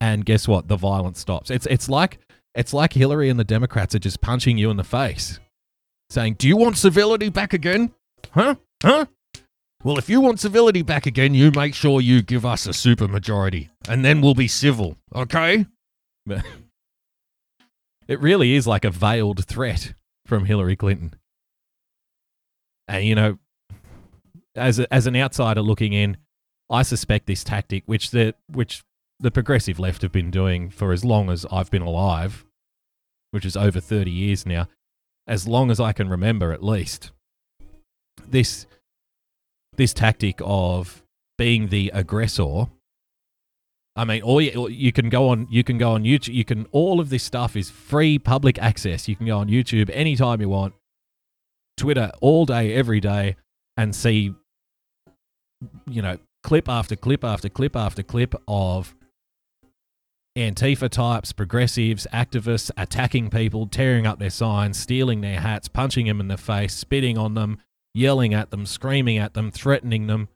and 0.00 0.24
guess 0.24 0.46
what? 0.46 0.68
The 0.68 0.76
violence 0.76 1.18
stops. 1.18 1.50
It's 1.50 1.66
it's 1.66 1.88
like 1.88 2.20
it's 2.54 2.72
like 2.72 2.92
Hillary 2.92 3.28
and 3.28 3.38
the 3.38 3.44
Democrats 3.44 3.94
are 3.96 3.98
just 3.98 4.20
punching 4.20 4.58
you 4.58 4.70
in 4.70 4.76
the 4.76 4.84
face, 4.84 5.40
saying, 6.08 6.34
"Do 6.34 6.46
you 6.46 6.56
want 6.56 6.76
civility 6.76 7.30
back 7.30 7.52
again? 7.52 7.92
Huh? 8.32 8.54
Huh? 8.82 9.06
Well, 9.82 9.98
if 9.98 10.08
you 10.08 10.20
want 10.20 10.40
civility 10.40 10.82
back 10.82 11.06
again, 11.06 11.34
you 11.34 11.50
make 11.50 11.74
sure 11.74 12.00
you 12.00 12.22
give 12.22 12.46
us 12.46 12.66
a 12.66 12.70
supermajority, 12.70 13.70
and 13.88 14.04
then 14.04 14.20
we'll 14.20 14.34
be 14.34 14.48
civil, 14.48 14.96
okay?" 15.14 15.66
it 18.08 18.20
really 18.20 18.54
is 18.54 18.66
like 18.66 18.84
a 18.84 18.90
veiled 18.90 19.44
threat 19.46 19.94
from 20.26 20.44
Hillary 20.44 20.76
Clinton. 20.76 21.14
And 22.86 23.04
you 23.04 23.14
know, 23.14 23.38
as 24.54 24.78
a, 24.78 24.92
as 24.92 25.06
an 25.06 25.16
outsider 25.16 25.62
looking 25.62 25.92
in, 25.92 26.16
I 26.70 26.82
suspect 26.82 27.26
this 27.26 27.44
tactic, 27.44 27.84
which 27.86 28.10
the 28.10 28.34
which 28.46 28.82
the 29.20 29.30
progressive 29.30 29.78
left 29.78 30.02
have 30.02 30.12
been 30.12 30.30
doing 30.30 30.70
for 30.70 30.92
as 30.92 31.04
long 31.04 31.30
as 31.30 31.46
I've 31.50 31.70
been 31.70 31.82
alive, 31.82 32.44
which 33.30 33.44
is 33.44 33.56
over 33.56 33.80
thirty 33.80 34.10
years 34.10 34.46
now, 34.46 34.68
as 35.26 35.48
long 35.48 35.70
as 35.70 35.80
I 35.80 35.92
can 35.92 36.08
remember 36.08 36.52
at 36.52 36.62
least. 36.62 37.12
This 38.26 38.66
this 39.76 39.94
tactic 39.94 40.40
of 40.44 41.02
being 41.36 41.68
the 41.68 41.90
aggressor. 41.94 42.66
I 43.98 44.04
mean, 44.04 44.22
all 44.22 44.40
you, 44.40 44.68
you 44.68 44.92
can 44.92 45.08
go 45.08 45.28
on 45.30 45.48
you 45.50 45.64
can 45.64 45.76
go 45.76 45.90
on 45.90 46.04
YouTube. 46.04 46.32
You 46.32 46.44
can 46.44 46.66
all 46.70 47.00
of 47.00 47.10
this 47.10 47.24
stuff 47.24 47.56
is 47.56 47.68
free 47.68 48.16
public 48.16 48.56
access. 48.56 49.08
You 49.08 49.16
can 49.16 49.26
go 49.26 49.38
on 49.38 49.48
YouTube 49.48 49.90
anytime 49.92 50.40
you 50.40 50.48
want, 50.48 50.74
Twitter 51.76 52.12
all 52.20 52.46
day, 52.46 52.72
every 52.74 53.00
day, 53.00 53.34
and 53.76 53.92
see, 53.96 54.32
you 55.90 56.00
know, 56.00 56.16
clip 56.44 56.68
after 56.68 56.94
clip 56.94 57.24
after 57.24 57.48
clip 57.48 57.74
after 57.74 58.04
clip 58.04 58.36
of 58.46 58.94
Antifa 60.36 60.88
types, 60.88 61.32
progressives, 61.32 62.06
activists 62.12 62.70
attacking 62.76 63.30
people, 63.30 63.66
tearing 63.66 64.06
up 64.06 64.20
their 64.20 64.30
signs, 64.30 64.78
stealing 64.78 65.22
their 65.22 65.40
hats, 65.40 65.66
punching 65.66 66.06
them 66.06 66.20
in 66.20 66.28
the 66.28 66.36
face, 66.36 66.72
spitting 66.72 67.18
on 67.18 67.34
them, 67.34 67.58
yelling 67.94 68.32
at 68.32 68.52
them, 68.52 68.64
screaming 68.64 69.18
at 69.18 69.34
them, 69.34 69.50
threatening 69.50 70.06
them, 70.06 70.28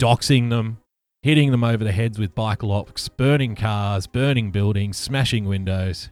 doxing 0.00 0.50
them, 0.50 0.78
hitting 1.22 1.50
them 1.50 1.64
over 1.64 1.84
the 1.84 1.92
heads 1.92 2.18
with 2.18 2.34
bike 2.34 2.62
locks, 2.62 3.08
burning 3.08 3.54
cars, 3.54 4.06
burning 4.06 4.50
buildings, 4.50 4.96
smashing 4.96 5.46
windows, 5.46 6.10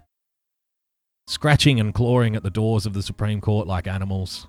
scratching 1.27 1.79
and 1.81 1.95
clawing 1.95 2.37
at 2.37 2.43
the 2.43 2.51
doors 2.51 2.87
of 2.87 2.93
the 2.93 3.03
Supreme 3.03 3.41
Court 3.41 3.67
like 3.67 3.87
animals. 3.87 4.47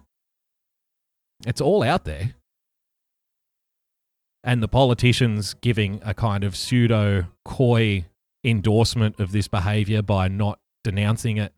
It's 1.46 1.62
all 1.62 1.84
out 1.84 2.06
there 2.06 2.34
and 4.48 4.64
the 4.64 4.68
politicians 4.68 5.54
giving 5.56 6.00
a 6.06 6.14
kind 6.14 6.46
of 6.46 6.56
pseudo 6.56 7.28
coy 7.44 8.06
endorsement 8.46 9.20
of 9.20 9.34
this 9.34 9.48
behavior 9.48 10.02
by 10.02 10.30
not 10.30 10.58
denouncing 10.86 11.36
it 11.38 11.54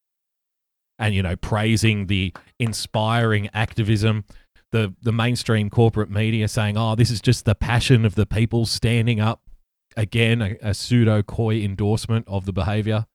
and 0.98 1.14
you 1.14 1.22
know 1.22 1.36
praising 1.36 2.08
the 2.08 2.34
inspiring 2.60 3.48
activism 3.54 4.26
the 4.72 4.94
the 5.02 5.12
mainstream 5.12 5.70
corporate 5.70 6.10
media 6.10 6.48
saying 6.48 6.78
oh 6.78 6.96
this 6.96 7.10
is 7.10 7.22
just 7.22 7.46
the 7.46 7.56
passion 7.56 8.06
of 8.06 8.16
the 8.16 8.26
people 8.26 8.66
standing 8.66 9.20
up 9.20 9.42
again 9.98 10.42
a, 10.42 10.58
a 10.62 10.74
pseudo 10.74 11.22
coy 11.24 11.56
endorsement 11.56 12.28
of 12.28 12.46
the 12.46 12.54
behavior 12.54 13.06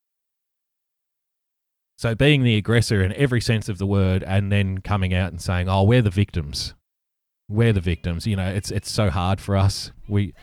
so 1.97 2.13
being 2.13 2.43
the 2.43 2.57
aggressor 2.57 3.01
in 3.01 3.13
every 3.13 3.39
sense 3.39 3.69
of 3.69 3.77
the 3.77 3.85
word 3.85 4.21
and 4.23 4.51
then 4.51 4.79
coming 4.79 5.13
out 5.13 5.31
and 5.31 5.41
saying 5.41 5.69
oh 5.69 5.83
we're 5.83 6.01
the 6.01 6.09
victims 6.09 6.73
we're 7.49 7.73
the 7.73 7.81
victims. 7.81 8.25
You 8.25 8.35
know, 8.35 8.47
it's 8.47 8.71
it's 8.71 8.91
so 8.91 9.09
hard 9.09 9.39
for 9.39 9.55
us. 9.55 9.91
We, 10.07 10.33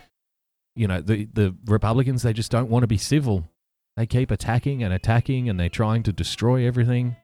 you 0.75 0.87
know, 0.87 1.01
the 1.01 1.29
the 1.33 1.55
Republicans 1.66 2.22
they 2.22 2.33
just 2.33 2.51
don't 2.51 2.70
want 2.70 2.83
to 2.83 2.88
be 2.88 2.98
civil. 2.98 3.48
They 3.96 4.07
keep 4.07 4.31
attacking 4.31 4.83
and 4.83 4.92
attacking, 4.92 5.48
and 5.48 5.59
they're 5.59 5.68
trying 5.68 6.03
to 6.05 6.12
destroy 6.12 6.66
everything. 6.66 7.16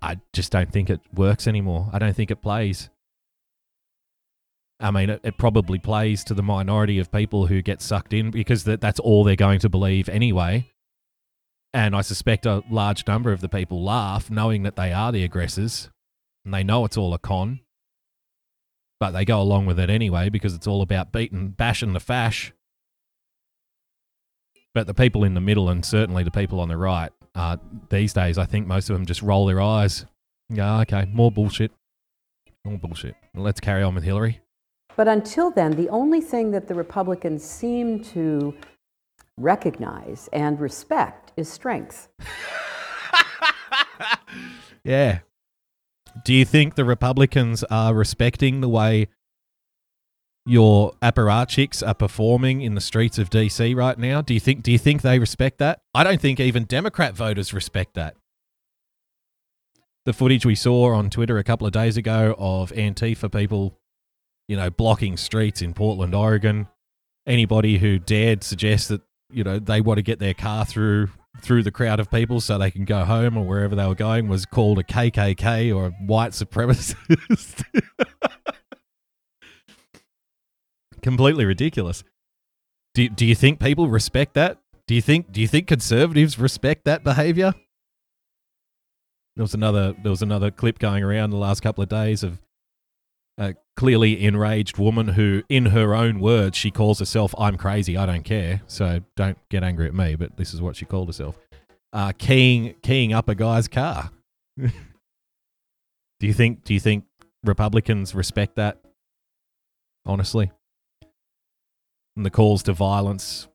I 0.00 0.20
just 0.32 0.52
don't 0.52 0.72
think 0.72 0.88
it 0.88 1.00
works 1.12 1.46
anymore. 1.46 1.90
I 1.92 1.98
don't 1.98 2.14
think 2.14 2.30
it 2.30 2.40
plays. 2.42 2.88
I 4.80 4.90
mean, 4.90 5.10
it, 5.10 5.20
it 5.24 5.38
probably 5.38 5.78
plays 5.78 6.22
to 6.24 6.34
the 6.34 6.42
minority 6.42 6.98
of 6.98 7.10
people 7.10 7.46
who 7.46 7.62
get 7.62 7.82
sucked 7.82 8.12
in 8.12 8.30
because 8.30 8.64
that, 8.64 8.80
that's 8.80 9.00
all 9.00 9.24
they're 9.24 9.36
going 9.36 9.58
to 9.60 9.68
believe 9.68 10.08
anyway. 10.08 10.72
And 11.74 11.94
I 11.96 12.00
suspect 12.00 12.46
a 12.46 12.62
large 12.70 13.06
number 13.06 13.32
of 13.32 13.40
the 13.40 13.48
people 13.48 13.82
laugh 13.82 14.30
knowing 14.30 14.62
that 14.62 14.76
they 14.76 14.92
are 14.92 15.12
the 15.12 15.24
aggressors 15.24 15.90
and 16.44 16.54
they 16.54 16.64
know 16.64 16.84
it's 16.84 16.96
all 16.96 17.12
a 17.12 17.18
con 17.18 17.60
but 19.00 19.12
they 19.12 19.24
go 19.24 19.40
along 19.40 19.66
with 19.66 19.78
it 19.78 19.90
anyway 19.90 20.28
because 20.28 20.54
it's 20.54 20.66
all 20.66 20.82
about 20.82 21.12
beating, 21.12 21.50
bashing 21.50 21.92
the 21.92 22.00
fash. 22.00 22.52
But 24.74 24.86
the 24.86 24.94
people 24.94 25.24
in 25.24 25.34
the 25.34 25.40
middle 25.40 25.68
and 25.68 25.84
certainly 25.84 26.24
the 26.24 26.30
people 26.30 26.60
on 26.60 26.68
the 26.68 26.76
right, 26.76 27.12
uh, 27.34 27.56
these 27.90 28.12
days, 28.12 28.38
I 28.38 28.44
think 28.44 28.66
most 28.66 28.90
of 28.90 28.96
them 28.96 29.06
just 29.06 29.22
roll 29.22 29.46
their 29.46 29.60
eyes. 29.60 30.04
Yeah, 30.48 30.80
okay, 30.80 31.06
more 31.12 31.30
bullshit. 31.30 31.72
More 32.64 32.78
bullshit. 32.78 33.14
Let's 33.34 33.60
carry 33.60 33.82
on 33.82 33.94
with 33.94 34.04
Hillary. 34.04 34.40
But 34.98 35.06
until 35.06 35.52
then, 35.52 35.76
the 35.76 35.88
only 35.90 36.20
thing 36.20 36.50
that 36.50 36.66
the 36.66 36.74
Republicans 36.74 37.44
seem 37.44 38.02
to 38.14 38.52
recognize 39.36 40.28
and 40.32 40.58
respect 40.58 41.30
is 41.36 41.48
strength. 41.48 42.08
yeah, 44.84 45.20
do 46.24 46.34
you 46.34 46.44
think 46.44 46.74
the 46.74 46.84
Republicans 46.84 47.62
are 47.70 47.94
respecting 47.94 48.60
the 48.60 48.68
way 48.68 49.06
your 50.44 50.94
apparatchiks 51.00 51.86
are 51.86 51.94
performing 51.94 52.60
in 52.62 52.74
the 52.74 52.80
streets 52.80 53.18
of 53.18 53.30
DC 53.30 53.76
right 53.76 53.98
now? 54.00 54.20
Do 54.20 54.34
you 54.34 54.40
think 54.40 54.64
do 54.64 54.72
you 54.72 54.78
think 54.78 55.02
they 55.02 55.20
respect 55.20 55.58
that? 55.58 55.78
I 55.94 56.02
don't 56.02 56.20
think 56.20 56.40
even 56.40 56.64
Democrat 56.64 57.14
voters 57.14 57.54
respect 57.54 57.94
that. 57.94 58.16
The 60.06 60.12
footage 60.12 60.44
we 60.44 60.56
saw 60.56 60.92
on 60.92 61.08
Twitter 61.08 61.38
a 61.38 61.44
couple 61.44 61.68
of 61.68 61.72
days 61.72 61.96
ago 61.96 62.34
of 62.36 62.72
Antifa 62.72 63.30
people, 63.30 63.78
you 64.48 64.56
know, 64.56 64.70
blocking 64.70 65.16
streets 65.16 65.62
in 65.62 65.74
Portland, 65.74 66.14
Oregon. 66.14 66.66
Anybody 67.26 67.78
who 67.78 67.98
dared 67.98 68.42
suggest 68.42 68.88
that, 68.88 69.02
you 69.30 69.44
know, 69.44 69.58
they 69.58 69.80
want 69.80 69.98
to 69.98 70.02
get 70.02 70.18
their 70.18 70.34
car 70.34 70.64
through 70.64 71.10
through 71.40 71.62
the 71.62 71.70
crowd 71.70 72.00
of 72.00 72.10
people 72.10 72.40
so 72.40 72.58
they 72.58 72.70
can 72.70 72.84
go 72.84 73.04
home 73.04 73.36
or 73.36 73.46
wherever 73.46 73.76
they 73.76 73.86
were 73.86 73.94
going 73.94 74.26
was 74.28 74.44
called 74.44 74.78
a 74.78 74.82
KKK 74.82 75.74
or 75.74 75.86
a 75.86 75.90
white 75.90 76.32
supremacist. 76.32 77.62
Completely 81.02 81.44
ridiculous. 81.44 82.02
Do, 82.94 83.08
do 83.08 83.24
you 83.24 83.36
think 83.36 83.60
people 83.60 83.88
respect 83.88 84.34
that? 84.34 84.58
Do 84.88 84.94
you 84.94 85.02
think 85.02 85.30
do 85.30 85.40
you 85.40 85.46
think 85.46 85.66
conservatives 85.68 86.38
respect 86.38 86.84
that 86.86 87.04
behavior? 87.04 87.54
There 89.36 89.44
was 89.44 89.54
another 89.54 89.94
there 90.02 90.10
was 90.10 90.22
another 90.22 90.50
clip 90.50 90.78
going 90.78 91.04
around 91.04 91.30
the 91.30 91.36
last 91.36 91.60
couple 91.60 91.82
of 91.82 91.88
days 91.88 92.22
of 92.22 92.40
a 93.38 93.54
clearly 93.76 94.22
enraged 94.24 94.76
woman 94.76 95.08
who, 95.08 95.42
in 95.48 95.66
her 95.66 95.94
own 95.94 96.20
words, 96.20 96.56
she 96.56 96.70
calls 96.70 96.98
herself 96.98 97.34
"I'm 97.38 97.56
crazy, 97.56 97.96
I 97.96 98.04
don't 98.04 98.24
care." 98.24 98.62
So 98.66 99.00
don't 99.16 99.38
get 99.48 99.62
angry 99.62 99.86
at 99.86 99.94
me, 99.94 100.16
but 100.16 100.36
this 100.36 100.52
is 100.52 100.60
what 100.60 100.76
she 100.76 100.84
called 100.84 101.08
herself: 101.08 101.38
uh, 101.92 102.12
keying 102.18 102.74
keying 102.82 103.12
up 103.12 103.28
a 103.28 103.34
guy's 103.34 103.68
car. 103.68 104.10
Do 106.20 106.26
you 106.26 106.32
think 106.32 106.64
do 106.64 106.74
you 106.74 106.80
think 106.80 107.04
Republicans 107.44 108.14
respect 108.14 108.56
that? 108.56 108.78
Honestly. 110.04 110.50
And 112.16 112.26
the 112.26 112.30
calls 112.30 112.64
to 112.64 112.72
violence. 112.72 113.46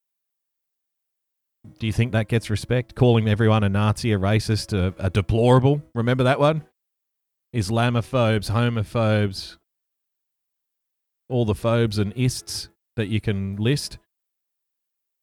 Do 1.79 1.87
you 1.87 1.93
think 1.93 2.13
that 2.13 2.27
gets 2.27 2.49
respect? 2.49 2.95
Calling 2.95 3.27
everyone 3.27 3.63
a 3.63 3.69
Nazi, 3.69 4.13
a 4.13 4.19
racist, 4.19 4.73
a, 4.77 4.93
a 4.97 5.09
deplorable. 5.09 5.81
Remember 5.93 6.23
that 6.23 6.39
one? 6.39 6.63
Islamophobes, 7.53 8.51
homophobes, 8.51 9.57
all 11.33 11.45
the 11.45 11.55
phobes 11.55 11.97
and 11.97 12.13
ists 12.15 12.69
that 12.95 13.07
you 13.07 13.19
can 13.19 13.55
list. 13.55 13.97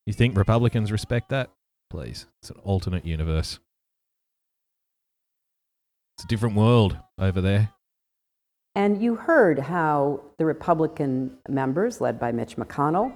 You 0.06 0.12
think 0.12 0.36
Republicans 0.36 0.90
respect 0.90 1.28
that? 1.28 1.50
Please. 1.88 2.26
It's 2.42 2.50
an 2.50 2.56
alternate 2.64 3.06
universe. 3.06 3.60
It's 6.16 6.24
a 6.24 6.26
different 6.26 6.56
world 6.56 6.98
over 7.16 7.40
there. 7.40 7.70
And 8.74 9.00
you 9.00 9.14
heard 9.14 9.58
how 9.58 10.20
the 10.38 10.44
Republican 10.44 11.38
members, 11.48 12.00
led 12.00 12.18
by 12.18 12.32
Mitch 12.32 12.56
McConnell, 12.56 13.12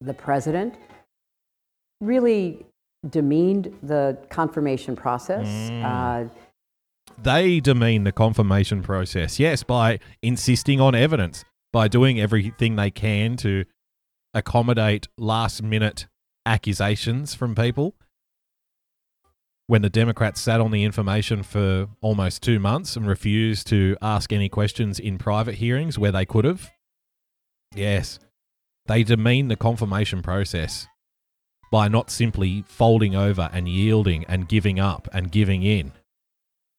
the 0.00 0.14
president, 0.14 0.74
really 2.00 2.66
demeaned 3.08 3.76
the 3.82 4.18
confirmation 4.28 4.94
process. 4.94 5.46
Mm. 5.46 5.84
Uh, 5.84 6.28
They 7.22 7.60
demean 7.60 8.04
the 8.04 8.12
confirmation 8.12 8.82
process, 8.82 9.40
yes, 9.40 9.62
by 9.62 10.00
insisting 10.22 10.80
on 10.80 10.94
evidence, 10.94 11.44
by 11.78 11.86
doing 11.86 12.18
everything 12.18 12.74
they 12.74 12.90
can 12.90 13.36
to 13.36 13.64
accommodate 14.34 15.06
last 15.16 15.62
minute 15.62 16.08
accusations 16.44 17.36
from 17.36 17.54
people. 17.54 17.94
When 19.68 19.82
the 19.82 19.88
Democrats 19.88 20.40
sat 20.40 20.60
on 20.60 20.72
the 20.72 20.82
information 20.82 21.44
for 21.44 21.86
almost 22.00 22.42
two 22.42 22.58
months 22.58 22.96
and 22.96 23.06
refused 23.06 23.68
to 23.68 23.96
ask 24.02 24.32
any 24.32 24.48
questions 24.48 24.98
in 24.98 25.18
private 25.18 25.54
hearings 25.54 25.96
where 25.96 26.10
they 26.10 26.24
could 26.24 26.44
have. 26.44 26.68
Yes, 27.76 28.18
they 28.86 29.04
demean 29.04 29.46
the 29.46 29.54
confirmation 29.54 30.20
process 30.20 30.88
by 31.70 31.86
not 31.86 32.10
simply 32.10 32.64
folding 32.66 33.14
over 33.14 33.50
and 33.52 33.68
yielding 33.68 34.24
and 34.24 34.48
giving 34.48 34.80
up 34.80 35.06
and 35.12 35.30
giving 35.30 35.62
in 35.62 35.92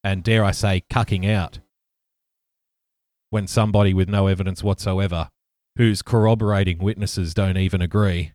and 0.03 0.23
dare 0.23 0.43
I 0.43 0.51
say, 0.51 0.83
cucking 0.91 1.25
out 1.25 1.59
when 3.29 3.47
somebody 3.47 3.93
with 3.93 4.09
no 4.09 4.27
evidence 4.27 4.63
whatsoever, 4.63 5.29
whose 5.77 6.01
corroborating 6.01 6.79
witnesses 6.79 7.33
don't 7.33 7.57
even 7.57 7.81
agree 7.81 8.33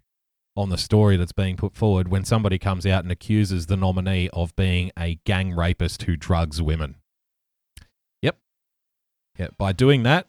on 0.56 0.68
the 0.68 0.78
story 0.78 1.16
that's 1.16 1.32
being 1.32 1.56
put 1.56 1.74
forward, 1.74 2.08
when 2.08 2.24
somebody 2.24 2.58
comes 2.58 2.86
out 2.86 3.02
and 3.02 3.10
accuses 3.10 3.66
the 3.66 3.76
nominee 3.76 4.28
of 4.32 4.54
being 4.54 4.92
a 4.98 5.18
gang 5.24 5.54
rapist 5.54 6.02
who 6.02 6.16
drugs 6.16 6.62
women. 6.62 6.96
Yep. 8.22 8.38
Yep. 9.38 9.54
By 9.58 9.72
doing 9.72 10.04
that, 10.04 10.28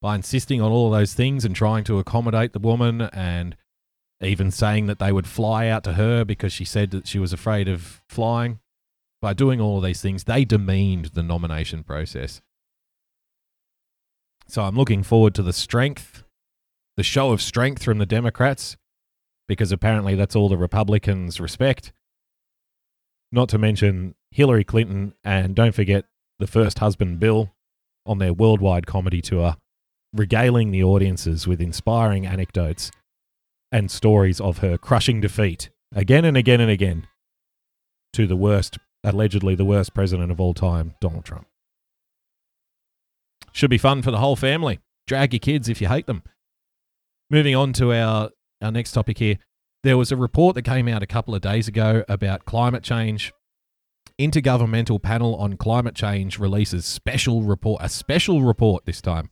by 0.00 0.14
insisting 0.14 0.62
on 0.62 0.72
all 0.72 0.90
those 0.90 1.12
things 1.12 1.44
and 1.44 1.54
trying 1.54 1.84
to 1.84 1.98
accommodate 1.98 2.54
the 2.54 2.58
woman 2.58 3.02
and 3.02 3.56
even 4.22 4.50
saying 4.50 4.86
that 4.86 4.98
they 4.98 5.12
would 5.12 5.26
fly 5.26 5.68
out 5.68 5.84
to 5.84 5.92
her 5.94 6.24
because 6.24 6.52
she 6.52 6.64
said 6.64 6.90
that 6.92 7.06
she 7.06 7.18
was 7.18 7.34
afraid 7.34 7.68
of 7.68 8.02
flying 8.08 8.60
by 9.20 9.32
doing 9.32 9.60
all 9.60 9.78
of 9.78 9.84
these 9.84 10.00
things, 10.00 10.24
they 10.24 10.44
demeaned 10.44 11.06
the 11.06 11.22
nomination 11.22 11.82
process. 11.82 12.40
So 14.48 14.62
I'm 14.62 14.76
looking 14.76 15.02
forward 15.02 15.34
to 15.34 15.42
the 15.42 15.52
strength, 15.52 16.22
the 16.96 17.02
show 17.02 17.32
of 17.32 17.42
strength 17.42 17.82
from 17.82 17.98
the 17.98 18.06
Democrats, 18.06 18.76
because 19.48 19.72
apparently 19.72 20.14
that's 20.14 20.36
all 20.36 20.48
the 20.48 20.56
Republicans 20.56 21.40
respect. 21.40 21.92
Not 23.32 23.48
to 23.50 23.58
mention 23.58 24.14
Hillary 24.30 24.64
Clinton 24.64 25.14
and 25.24 25.54
don't 25.54 25.74
forget 25.74 26.04
the 26.38 26.46
first 26.46 26.78
husband 26.78 27.18
Bill 27.18 27.52
on 28.04 28.18
their 28.18 28.32
worldwide 28.32 28.86
comedy 28.86 29.20
tour, 29.20 29.56
regaling 30.12 30.70
the 30.70 30.84
audiences 30.84 31.46
with 31.46 31.60
inspiring 31.60 32.24
anecdotes 32.24 32.92
and 33.72 33.90
stories 33.90 34.40
of 34.40 34.58
her 34.58 34.78
crushing 34.78 35.20
defeat 35.20 35.70
again 35.94 36.24
and 36.24 36.36
again 36.36 36.60
and 36.60 36.70
again 36.70 37.06
to 38.12 38.26
the 38.26 38.36
worst 38.36 38.78
allegedly 39.02 39.54
the 39.54 39.64
worst 39.64 39.94
president 39.94 40.30
of 40.32 40.40
all 40.40 40.54
time, 40.54 40.94
Donald 41.00 41.24
Trump. 41.24 41.46
Should 43.56 43.70
be 43.70 43.78
fun 43.78 44.02
for 44.02 44.10
the 44.10 44.18
whole 44.18 44.36
family. 44.36 44.80
Drag 45.06 45.32
your 45.32 45.40
kids 45.40 45.70
if 45.70 45.80
you 45.80 45.88
hate 45.88 46.06
them. 46.06 46.22
Moving 47.30 47.56
on 47.56 47.72
to 47.72 47.90
our, 47.90 48.28
our 48.60 48.70
next 48.70 48.92
topic 48.92 49.16
here. 49.16 49.38
There 49.82 49.96
was 49.96 50.12
a 50.12 50.16
report 50.16 50.54
that 50.56 50.62
came 50.66 50.88
out 50.88 51.02
a 51.02 51.06
couple 51.06 51.34
of 51.34 51.40
days 51.40 51.66
ago 51.66 52.04
about 52.06 52.44
climate 52.44 52.82
change. 52.82 53.32
Intergovernmental 54.20 55.02
Panel 55.02 55.36
on 55.36 55.56
Climate 55.56 55.94
Change 55.94 56.38
releases 56.38 56.84
special 56.84 57.44
report, 57.44 57.80
a 57.82 57.88
special 57.88 58.42
report 58.42 58.84
this 58.84 59.00
time 59.00 59.30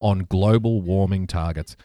on 0.00 0.26
global 0.28 0.82
warming 0.82 1.28
targets. 1.28 1.76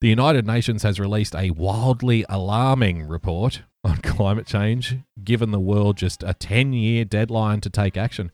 The 0.00 0.08
United 0.08 0.48
Nations 0.48 0.82
has 0.82 0.98
released 0.98 1.36
a 1.36 1.52
wildly 1.52 2.24
alarming 2.28 3.06
report 3.06 3.62
on 3.84 3.98
climate 4.02 4.48
change, 4.48 4.96
given 5.22 5.52
the 5.52 5.60
world 5.60 5.96
just 5.96 6.24
a 6.24 6.34
10 6.34 6.72
year 6.72 7.04
deadline 7.04 7.60
to 7.60 7.70
take 7.70 7.96
action. 7.96 8.32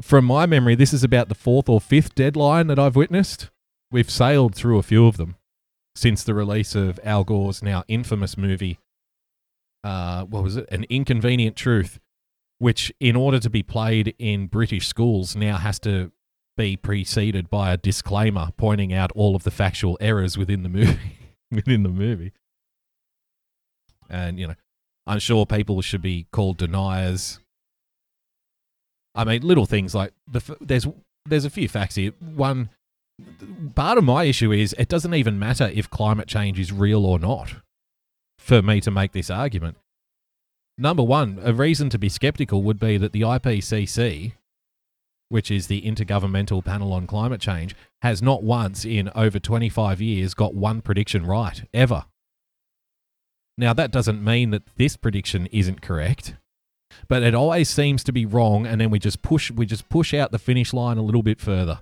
From 0.00 0.24
my 0.24 0.46
memory, 0.46 0.74
this 0.74 0.92
is 0.92 1.04
about 1.04 1.28
the 1.28 1.34
fourth 1.34 1.68
or 1.68 1.80
fifth 1.80 2.14
deadline 2.14 2.66
that 2.68 2.78
I've 2.78 2.96
witnessed. 2.96 3.50
We've 3.90 4.10
sailed 4.10 4.54
through 4.54 4.78
a 4.78 4.82
few 4.82 5.06
of 5.06 5.18
them 5.18 5.36
since 5.94 6.24
the 6.24 6.34
release 6.34 6.74
of 6.74 6.98
Al 7.04 7.24
Gore's 7.24 7.62
now 7.62 7.84
infamous 7.88 8.38
movie, 8.38 8.78
uh, 9.84 10.24
what 10.24 10.42
was 10.42 10.56
it? 10.56 10.66
An 10.70 10.84
Inconvenient 10.84 11.56
Truth, 11.56 12.00
which, 12.58 12.90
in 13.00 13.14
order 13.16 13.38
to 13.38 13.50
be 13.50 13.62
played 13.62 14.14
in 14.18 14.46
British 14.46 14.88
schools, 14.88 15.36
now 15.36 15.58
has 15.58 15.78
to 15.80 16.10
be 16.56 16.76
preceded 16.76 17.50
by 17.50 17.72
a 17.72 17.76
disclaimer 17.76 18.48
pointing 18.56 18.94
out 18.94 19.12
all 19.12 19.36
of 19.36 19.42
the 19.42 19.50
factual 19.50 19.98
errors 20.00 20.38
within 20.38 20.62
the 20.62 20.68
movie. 20.70 21.18
within 21.50 21.82
the 21.82 21.90
movie 21.90 22.32
and 24.12 24.38
you 24.38 24.46
know, 24.46 24.54
I'm 25.06 25.18
sure 25.18 25.46
people 25.46 25.80
should 25.82 26.02
be 26.02 26.26
called 26.30 26.58
deniers. 26.58 27.40
I 29.14 29.24
mean, 29.24 29.42
little 29.42 29.66
things 29.66 29.94
like 29.94 30.12
the 30.30 30.56
there's 30.60 30.86
there's 31.26 31.44
a 31.44 31.50
few 31.50 31.68
facts 31.68 31.96
here. 31.96 32.12
One 32.20 32.70
part 33.74 33.98
of 33.98 34.04
my 34.04 34.24
issue 34.24 34.52
is 34.52 34.74
it 34.78 34.88
doesn't 34.88 35.14
even 35.14 35.38
matter 35.38 35.70
if 35.72 35.90
climate 35.90 36.28
change 36.28 36.58
is 36.58 36.72
real 36.72 37.04
or 37.04 37.18
not 37.18 37.54
for 38.38 38.62
me 38.62 38.80
to 38.80 38.90
make 38.90 39.12
this 39.12 39.30
argument. 39.30 39.76
Number 40.78 41.02
one, 41.02 41.38
a 41.42 41.52
reason 41.52 41.90
to 41.90 41.98
be 41.98 42.08
skeptical 42.08 42.62
would 42.62 42.80
be 42.80 42.96
that 42.96 43.12
the 43.12 43.20
IPCC, 43.20 44.32
which 45.28 45.50
is 45.50 45.66
the 45.66 45.82
Intergovernmental 45.82 46.64
Panel 46.64 46.92
on 46.92 47.06
Climate 47.06 47.40
Change, 47.40 47.76
has 48.00 48.22
not 48.22 48.42
once 48.42 48.84
in 48.84 49.10
over 49.14 49.38
25 49.38 50.00
years 50.00 50.34
got 50.34 50.54
one 50.54 50.80
prediction 50.80 51.26
right, 51.26 51.62
ever. 51.74 52.06
Now, 53.58 53.74
that 53.74 53.92
doesn't 53.92 54.24
mean 54.24 54.50
that 54.50 54.62
this 54.76 54.96
prediction 54.96 55.46
isn't 55.52 55.82
correct, 55.82 56.34
but 57.08 57.22
it 57.22 57.34
always 57.34 57.68
seems 57.68 58.04
to 58.04 58.12
be 58.12 58.26
wrong, 58.26 58.66
and 58.66 58.80
then 58.80 58.90
we 58.90 58.98
just 58.98 59.22
push 59.22 59.50
we 59.50 59.66
just 59.66 59.88
push 59.88 60.14
out 60.14 60.32
the 60.32 60.38
finish 60.38 60.72
line 60.72 60.98
a 60.98 61.02
little 61.02 61.22
bit 61.22 61.40
further. 61.40 61.80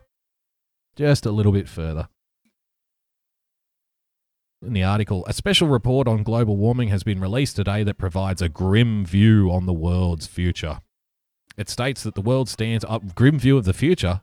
Just 0.96 1.26
a 1.26 1.30
little 1.30 1.52
bit 1.52 1.68
further. 1.68 2.08
In 4.62 4.74
the 4.74 4.84
article, 4.84 5.24
a 5.26 5.32
special 5.32 5.68
report 5.68 6.06
on 6.06 6.22
global 6.22 6.56
warming 6.56 6.88
has 6.88 7.02
been 7.02 7.20
released 7.20 7.56
today 7.56 7.82
that 7.82 7.96
provides 7.96 8.42
a 8.42 8.48
grim 8.50 9.06
view 9.06 9.50
on 9.50 9.64
the 9.64 9.72
world's 9.72 10.26
future. 10.26 10.80
It 11.56 11.70
states 11.70 12.02
that 12.02 12.14
the 12.14 12.20
world 12.20 12.48
stands 12.48 12.84
up 12.86 13.14
grim 13.14 13.38
view 13.38 13.56
of 13.56 13.64
the 13.64 13.72
future. 13.72 14.20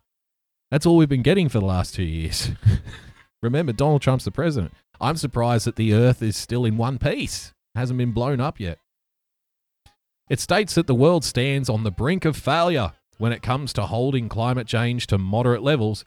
That's 0.69 0.86
all 0.86 0.97
we've 0.97 1.10
been 1.10 1.23
getting 1.23 1.50
for 1.50 1.60
the 1.60 1.65
last 1.65 1.95
two 1.95 2.04
years. 2.04 2.52
Remember, 3.41 3.73
Donald 3.73 4.02
Trump's 4.02 4.26
the 4.26 4.32
president. 4.32 4.73
I'm 5.00 5.17
surprised 5.17 5.65
that 5.65 5.76
the 5.76 5.93
Earth 5.93 6.21
is 6.21 6.38
still 6.38 6.65
in 6.65 6.78
one 6.78 7.00
piece, 7.00 7.54
hasn't 7.76 7.97
been 7.97 8.12
blown 8.12 8.39
up 8.39 8.60
yet. 8.60 8.80
It 10.30 10.40
states 10.40 10.76
that 10.76 10.88
the 10.88 10.96
world 10.96 11.24
stands 11.24 11.70
on 11.70 11.84
the 11.84 11.92
brink 11.92 12.26
of 12.26 12.36
failure 12.36 12.94
when 13.18 13.32
it 13.32 13.42
comes 13.42 13.72
to 13.74 13.84
holding 13.84 14.30
climate 14.30 14.68
change 14.68 15.08
to 15.08 15.18
moderate 15.18 15.62
levels, 15.62 16.06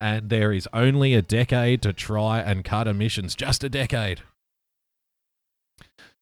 and 0.00 0.30
there 0.30 0.52
is 0.52 0.68
only 0.72 1.14
a 1.14 1.22
decade 1.22 1.82
to 1.82 1.92
try 1.92 2.40
and 2.40 2.64
cut 2.64 2.88
emissions. 2.88 3.34
Just 3.34 3.62
a 3.62 3.68
decade. 3.68 4.22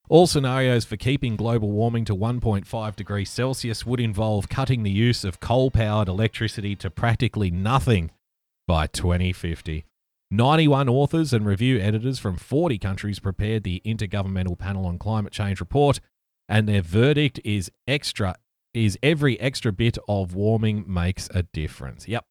All 0.09 0.27
scenarios 0.27 0.85
for 0.85 0.97
keeping 0.97 1.37
global 1.37 1.71
warming 1.71 2.05
to 2.07 2.17
1.5 2.17 2.97
degrees 2.97 3.31
Celsius 3.31 3.87
would 3.87 4.01
involve 4.01 4.49
cutting 4.49 4.83
the 4.83 4.91
use 4.91 5.23
of 5.23 5.39
coal 5.39 5.71
powered 5.71 6.09
electricity 6.09 6.75
to 6.77 6.91
practically 6.91 7.53
nothing 7.53 8.11
by 8.67 8.89
2050. 8.89 9.85
91 10.33 10.89
authors 10.89 11.33
and 11.33 11.47
review 11.47 11.79
editors 11.79 12.19
from 12.19 12.37
40 12.37 12.77
countries 12.79 13.21
prepared 13.21 13.63
the 13.63 13.81
Intergovernmental 13.87 14.59
Panel 14.59 14.85
on 14.85 14.99
Climate 14.99 15.33
Change 15.33 15.61
report, 15.61 16.01
and 16.51 16.69
their 16.69 16.83
verdict 16.83 17.41
is 17.45 17.71
extra 17.87 18.35
is 18.75 18.99
every 19.03 19.41
extra 19.41 19.73
bit 19.73 19.97
of 20.09 20.35
warming 20.35 20.85
makes 20.87 21.29
a 21.33 21.45
difference. 21.45 22.07
Yep. 22.07 22.25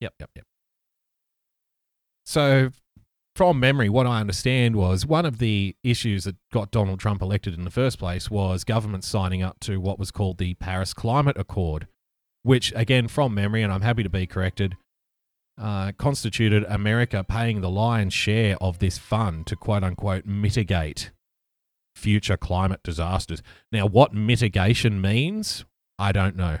Yep, 0.00 0.14
yep, 0.18 0.30
yep. 0.34 0.44
So 2.24 2.70
from 3.36 3.60
memory, 3.60 3.88
what 3.88 4.06
I 4.06 4.20
understand 4.20 4.76
was 4.76 5.06
one 5.06 5.24
of 5.24 5.38
the 5.38 5.76
issues 5.84 6.24
that 6.24 6.36
got 6.52 6.70
Donald 6.70 6.98
Trump 6.98 7.22
elected 7.22 7.54
in 7.54 7.64
the 7.64 7.70
first 7.70 7.98
place 7.98 8.30
was 8.30 8.64
government 8.64 9.04
signing 9.04 9.42
up 9.42 9.60
to 9.60 9.80
what 9.80 9.98
was 9.98 10.10
called 10.10 10.38
the 10.38 10.54
Paris 10.54 10.92
Climate 10.92 11.36
Accord, 11.38 11.86
which, 12.42 12.72
again, 12.74 13.06
from 13.06 13.34
memory, 13.34 13.62
and 13.62 13.72
I'm 13.72 13.82
happy 13.82 14.02
to 14.02 14.10
be 14.10 14.26
corrected, 14.26 14.76
uh, 15.56 15.92
constituted 15.98 16.64
America 16.68 17.24
paying 17.24 17.60
the 17.60 17.70
lion's 17.70 18.14
share 18.14 18.56
of 18.60 18.80
this 18.80 18.98
fund 18.98 19.46
to 19.46 19.56
quote 19.56 19.84
unquote 19.84 20.26
mitigate 20.26 21.12
future 21.98 22.36
climate 22.36 22.80
disasters. 22.82 23.42
Now, 23.70 23.86
what 23.86 24.14
mitigation 24.14 25.00
means, 25.00 25.64
I 25.98 26.12
don't 26.12 26.36
know. 26.36 26.60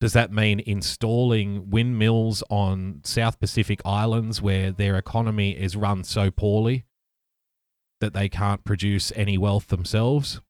Does 0.00 0.12
that 0.12 0.32
mean 0.32 0.60
installing 0.60 1.70
windmills 1.70 2.42
on 2.50 3.00
South 3.04 3.38
Pacific 3.40 3.80
islands 3.84 4.42
where 4.42 4.70
their 4.70 4.96
economy 4.96 5.52
is 5.52 5.76
run 5.76 6.04
so 6.04 6.30
poorly 6.30 6.84
that 8.00 8.12
they 8.12 8.28
can't 8.28 8.64
produce 8.64 9.10
any 9.16 9.38
wealth 9.38 9.68
themselves? 9.68 10.40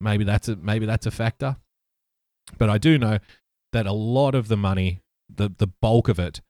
Maybe 0.00 0.22
that's 0.22 0.48
a, 0.48 0.56
maybe 0.56 0.86
that's 0.86 1.06
a 1.06 1.10
factor. 1.10 1.56
But 2.58 2.70
I 2.70 2.78
do 2.78 2.98
know 2.98 3.18
that 3.72 3.86
a 3.86 3.92
lot 3.92 4.34
of 4.34 4.48
the 4.48 4.56
money, 4.56 5.00
the 5.28 5.50
the 5.56 5.66
bulk 5.66 6.08
of 6.08 6.18
it, 6.20 6.40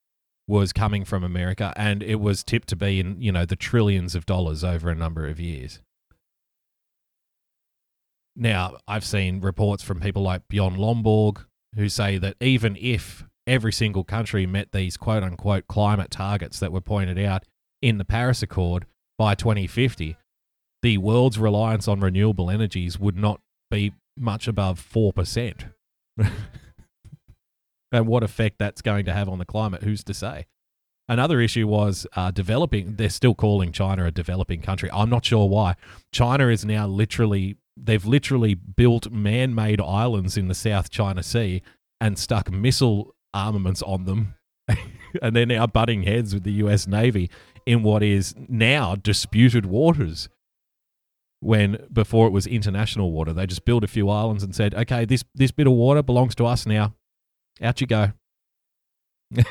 was 0.46 0.72
coming 0.72 1.04
from 1.04 1.24
America, 1.24 1.72
and 1.76 2.02
it 2.02 2.16
was 2.16 2.44
tipped 2.44 2.68
to 2.68 2.76
be 2.76 3.00
in 3.00 3.20
you 3.22 3.32
know 3.32 3.46
the 3.46 3.56
trillions 3.56 4.14
of 4.14 4.26
dollars 4.26 4.62
over 4.62 4.90
a 4.90 4.94
number 4.94 5.26
of 5.26 5.40
years. 5.40 5.80
Now, 8.36 8.78
I've 8.88 9.04
seen 9.04 9.40
reports 9.40 9.82
from 9.82 10.00
people 10.00 10.22
like 10.22 10.48
Bjorn 10.48 10.76
Lomborg 10.76 11.44
who 11.76 11.88
say 11.88 12.18
that 12.18 12.36
even 12.40 12.76
if 12.80 13.24
every 13.46 13.72
single 13.72 14.04
country 14.04 14.46
met 14.46 14.72
these 14.72 14.96
quote 14.96 15.22
unquote 15.22 15.66
climate 15.66 16.10
targets 16.10 16.58
that 16.60 16.72
were 16.72 16.80
pointed 16.80 17.18
out 17.18 17.44
in 17.82 17.98
the 17.98 18.04
Paris 18.04 18.42
Accord 18.42 18.86
by 19.18 19.34
2050, 19.34 20.16
the 20.82 20.98
world's 20.98 21.38
reliance 21.38 21.86
on 21.86 22.00
renewable 22.00 22.50
energies 22.50 22.98
would 22.98 23.16
not 23.16 23.40
be 23.70 23.92
much 24.16 24.48
above 24.48 24.80
4%. 24.80 25.70
and 27.92 28.06
what 28.06 28.22
effect 28.22 28.58
that's 28.58 28.82
going 28.82 29.04
to 29.04 29.12
have 29.12 29.28
on 29.28 29.38
the 29.38 29.44
climate, 29.44 29.82
who's 29.82 30.04
to 30.04 30.14
say? 30.14 30.46
Another 31.08 31.40
issue 31.40 31.66
was 31.68 32.06
uh, 32.16 32.30
developing. 32.30 32.96
They're 32.96 33.10
still 33.10 33.34
calling 33.34 33.72
China 33.72 34.06
a 34.06 34.10
developing 34.10 34.62
country. 34.62 34.88
I'm 34.92 35.10
not 35.10 35.24
sure 35.24 35.48
why. 35.48 35.74
China 36.12 36.48
is 36.48 36.64
now 36.64 36.86
literally 36.86 37.58
they've 37.76 38.04
literally 38.04 38.54
built 38.54 39.10
man-made 39.10 39.80
islands 39.80 40.36
in 40.36 40.48
the 40.48 40.54
South 40.54 40.90
China 40.90 41.22
Sea 41.22 41.62
and 42.00 42.18
stuck 42.18 42.50
missile 42.50 43.14
armaments 43.32 43.82
on 43.82 44.04
them, 44.04 44.34
and 45.22 45.34
they're 45.34 45.46
now 45.46 45.66
butting 45.66 46.04
heads 46.04 46.34
with 46.34 46.44
the 46.44 46.52
U.S. 46.52 46.86
Navy 46.86 47.30
in 47.66 47.82
what 47.82 48.02
is 48.02 48.34
now 48.48 48.94
disputed 48.94 49.66
waters. 49.66 50.28
When 51.40 51.86
before 51.92 52.26
it 52.26 52.30
was 52.30 52.46
international 52.46 53.12
water, 53.12 53.34
they 53.34 53.46
just 53.46 53.66
built 53.66 53.84
a 53.84 53.88
few 53.88 54.08
islands 54.08 54.42
and 54.42 54.54
said, 54.54 54.74
"Okay, 54.74 55.04
this 55.04 55.24
this 55.34 55.50
bit 55.50 55.66
of 55.66 55.74
water 55.74 56.02
belongs 56.02 56.34
to 56.36 56.46
us 56.46 56.64
now. 56.64 56.94
Out 57.60 57.80
you 57.80 57.86
go." 57.86 58.12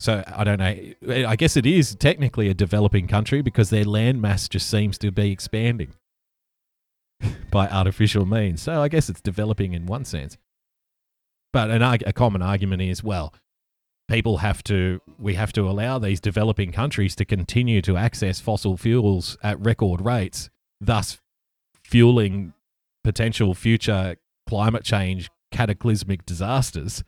So 0.00 0.24
I 0.26 0.44
don't 0.44 0.58
know. 0.58 1.24
I 1.26 1.36
guess 1.36 1.58
it 1.58 1.66
is 1.66 1.94
technically 1.94 2.48
a 2.48 2.54
developing 2.54 3.06
country 3.06 3.42
because 3.42 3.68
their 3.68 3.84
land 3.84 4.22
mass 4.22 4.48
just 4.48 4.70
seems 4.70 4.96
to 4.96 5.12
be 5.12 5.30
expanding 5.30 5.92
by 7.50 7.68
artificial 7.68 8.26
means. 8.26 8.62
So 8.62 8.82
I 8.82 8.88
guess 8.88 9.08
it's 9.08 9.20
developing 9.20 9.72
in 9.72 9.86
one 9.86 10.04
sense. 10.04 10.36
But 11.52 11.70
an, 11.70 11.82
a 11.82 12.12
common 12.12 12.42
argument 12.42 12.82
is 12.82 13.02
well, 13.02 13.34
people 14.08 14.38
have 14.38 14.62
to, 14.64 15.00
we 15.18 15.34
have 15.34 15.52
to 15.54 15.62
allow 15.68 15.98
these 15.98 16.20
developing 16.20 16.72
countries 16.72 17.16
to 17.16 17.24
continue 17.24 17.82
to 17.82 17.96
access 17.96 18.40
fossil 18.40 18.76
fuels 18.76 19.36
at 19.42 19.58
record 19.60 20.00
rates, 20.00 20.50
thus 20.80 21.18
fueling 21.82 22.52
potential 23.02 23.54
future 23.54 24.16
climate 24.48 24.84
change 24.84 25.30
cataclysmic 25.50 26.24
disasters, 26.24 27.02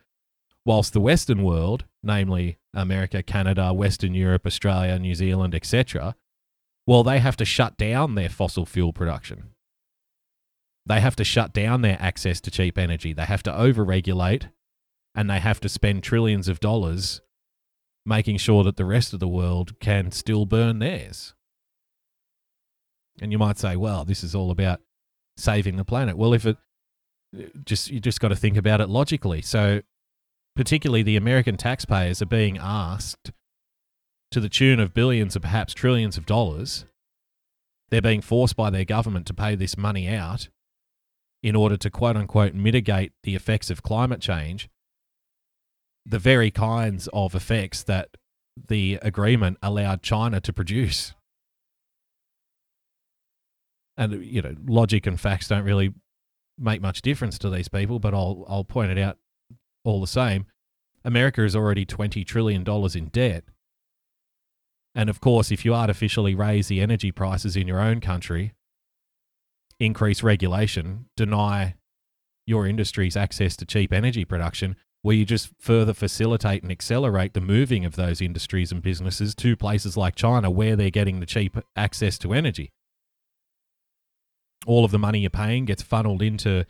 whilst 0.65 0.93
the 0.93 0.99
Western 0.99 1.43
world, 1.43 1.85
namely 2.01 2.57
America, 2.73 3.23
Canada, 3.23 3.73
Western 3.73 4.13
Europe, 4.13 4.45
Australia, 4.45 4.97
New 4.99 5.15
Zealand, 5.15 5.55
etc., 5.55 6.15
well, 6.85 7.03
they 7.03 7.19
have 7.19 7.37
to 7.37 7.45
shut 7.45 7.77
down 7.77 8.15
their 8.15 8.27
fossil 8.27 8.65
fuel 8.65 8.91
production. 8.91 9.52
They 10.85 10.99
have 10.99 11.15
to 11.17 11.23
shut 11.23 11.53
down 11.53 11.81
their 11.81 11.97
access 11.99 12.41
to 12.41 12.51
cheap 12.51 12.77
energy. 12.77 13.13
They 13.13 13.25
have 13.25 13.43
to 13.43 13.51
overregulate 13.51 14.49
and 15.15 15.29
they 15.29 15.39
have 15.39 15.59
to 15.61 15.69
spend 15.69 16.03
trillions 16.03 16.47
of 16.47 16.59
dollars 16.59 17.21
making 18.05 18.37
sure 18.37 18.63
that 18.63 18.75
the 18.75 18.85
rest 18.85 19.13
of 19.13 19.19
the 19.19 19.27
world 19.27 19.79
can 19.79 20.11
still 20.11 20.45
burn 20.45 20.79
theirs. 20.79 21.33
And 23.21 23.31
you 23.31 23.37
might 23.37 23.57
say, 23.57 23.75
well, 23.75 24.03
this 24.03 24.23
is 24.23 24.35
all 24.35 24.51
about 24.51 24.81
saving 25.37 25.77
the 25.77 25.85
planet. 25.85 26.17
Well, 26.17 26.33
if 26.33 26.45
it 26.45 26.57
just 27.65 27.89
you 27.89 27.99
just 27.99 28.19
got 28.19 28.29
to 28.29 28.35
think 28.35 28.57
about 28.57 28.81
it 28.81 28.89
logically. 28.89 29.41
So, 29.41 29.81
particularly 30.55 31.03
the 31.03 31.15
American 31.15 31.57
taxpayers 31.57 32.21
are 32.21 32.27
being 32.27 32.57
asked 32.57 33.31
to 34.31 34.39
the 34.39 34.49
tune 34.49 34.79
of 34.79 34.93
billions 34.93 35.35
or 35.35 35.39
perhaps 35.39 35.73
trillions 35.73 36.17
of 36.17 36.25
dollars. 36.25 36.85
They're 37.89 38.01
being 38.01 38.21
forced 38.21 38.55
by 38.55 38.69
their 38.69 38.85
government 38.85 39.27
to 39.27 39.33
pay 39.33 39.55
this 39.55 39.77
money 39.77 40.07
out 40.07 40.49
in 41.43 41.57
order 41.57 41.75
to 41.75 41.91
quote 41.91 42.15
unquote 42.15 42.55
mitigate 42.55 43.11
the 43.23 43.35
effects 43.35 43.69
of 43.69 43.83
climate 43.83 44.21
change, 44.21 44.69
the 46.05 46.19
very 46.19 46.49
kinds 46.49 47.07
of 47.13 47.35
effects 47.35 47.83
that 47.83 48.09
the 48.67 48.97
agreement 49.01 49.57
allowed 49.61 50.01
China 50.01 50.39
to 50.39 50.53
produce. 50.53 51.13
And 53.97 54.25
you 54.25 54.41
know, 54.41 54.55
logic 54.65 55.05
and 55.05 55.19
facts 55.19 55.49
don't 55.49 55.65
really 55.65 55.93
make 56.57 56.81
much 56.81 57.01
difference 57.01 57.37
to 57.39 57.49
these 57.49 57.67
people, 57.67 57.99
but 57.99 58.13
I'll 58.13 58.45
I'll 58.47 58.63
point 58.63 58.91
it 58.91 58.97
out 58.97 59.17
all 59.83 59.99
the 60.01 60.07
same. 60.07 60.45
America 61.03 61.43
is 61.43 61.55
already 61.55 61.85
twenty 61.85 62.23
trillion 62.23 62.63
dollars 62.63 62.95
in 62.95 63.07
debt. 63.07 63.43
And 64.95 65.09
of 65.09 65.19
course, 65.19 65.51
if 65.51 65.65
you 65.65 65.73
artificially 65.73 66.35
raise 66.35 66.67
the 66.67 66.79
energy 66.79 67.11
prices 67.11 67.55
in 67.55 67.67
your 67.67 67.79
own 67.79 67.99
country, 67.99 68.53
increase 69.83 70.23
regulation, 70.23 71.05
deny 71.17 71.75
your 72.45 72.67
industry's 72.67 73.15
access 73.15 73.55
to 73.57 73.65
cheap 73.65 73.93
energy 73.93 74.25
production, 74.25 74.75
where 75.01 75.15
you 75.15 75.25
just 75.25 75.49
further 75.59 75.93
facilitate 75.93 76.63
and 76.63 76.71
accelerate 76.71 77.33
the 77.33 77.41
moving 77.41 77.83
of 77.83 77.95
those 77.95 78.21
industries 78.21 78.71
and 78.71 78.81
businesses 78.81 79.35
to 79.35 79.55
places 79.55 79.97
like 79.97 80.15
China 80.15 80.49
where 80.49 80.75
they're 80.75 80.89
getting 80.89 81.19
the 81.19 81.25
cheap 81.25 81.57
access 81.75 82.17
to 82.17 82.33
energy. 82.33 82.71
All 84.65 84.85
of 84.85 84.91
the 84.91 84.99
money 84.99 85.19
you're 85.19 85.29
paying 85.29 85.65
gets 85.65 85.83
funneled 85.83 86.21
into 86.21 86.65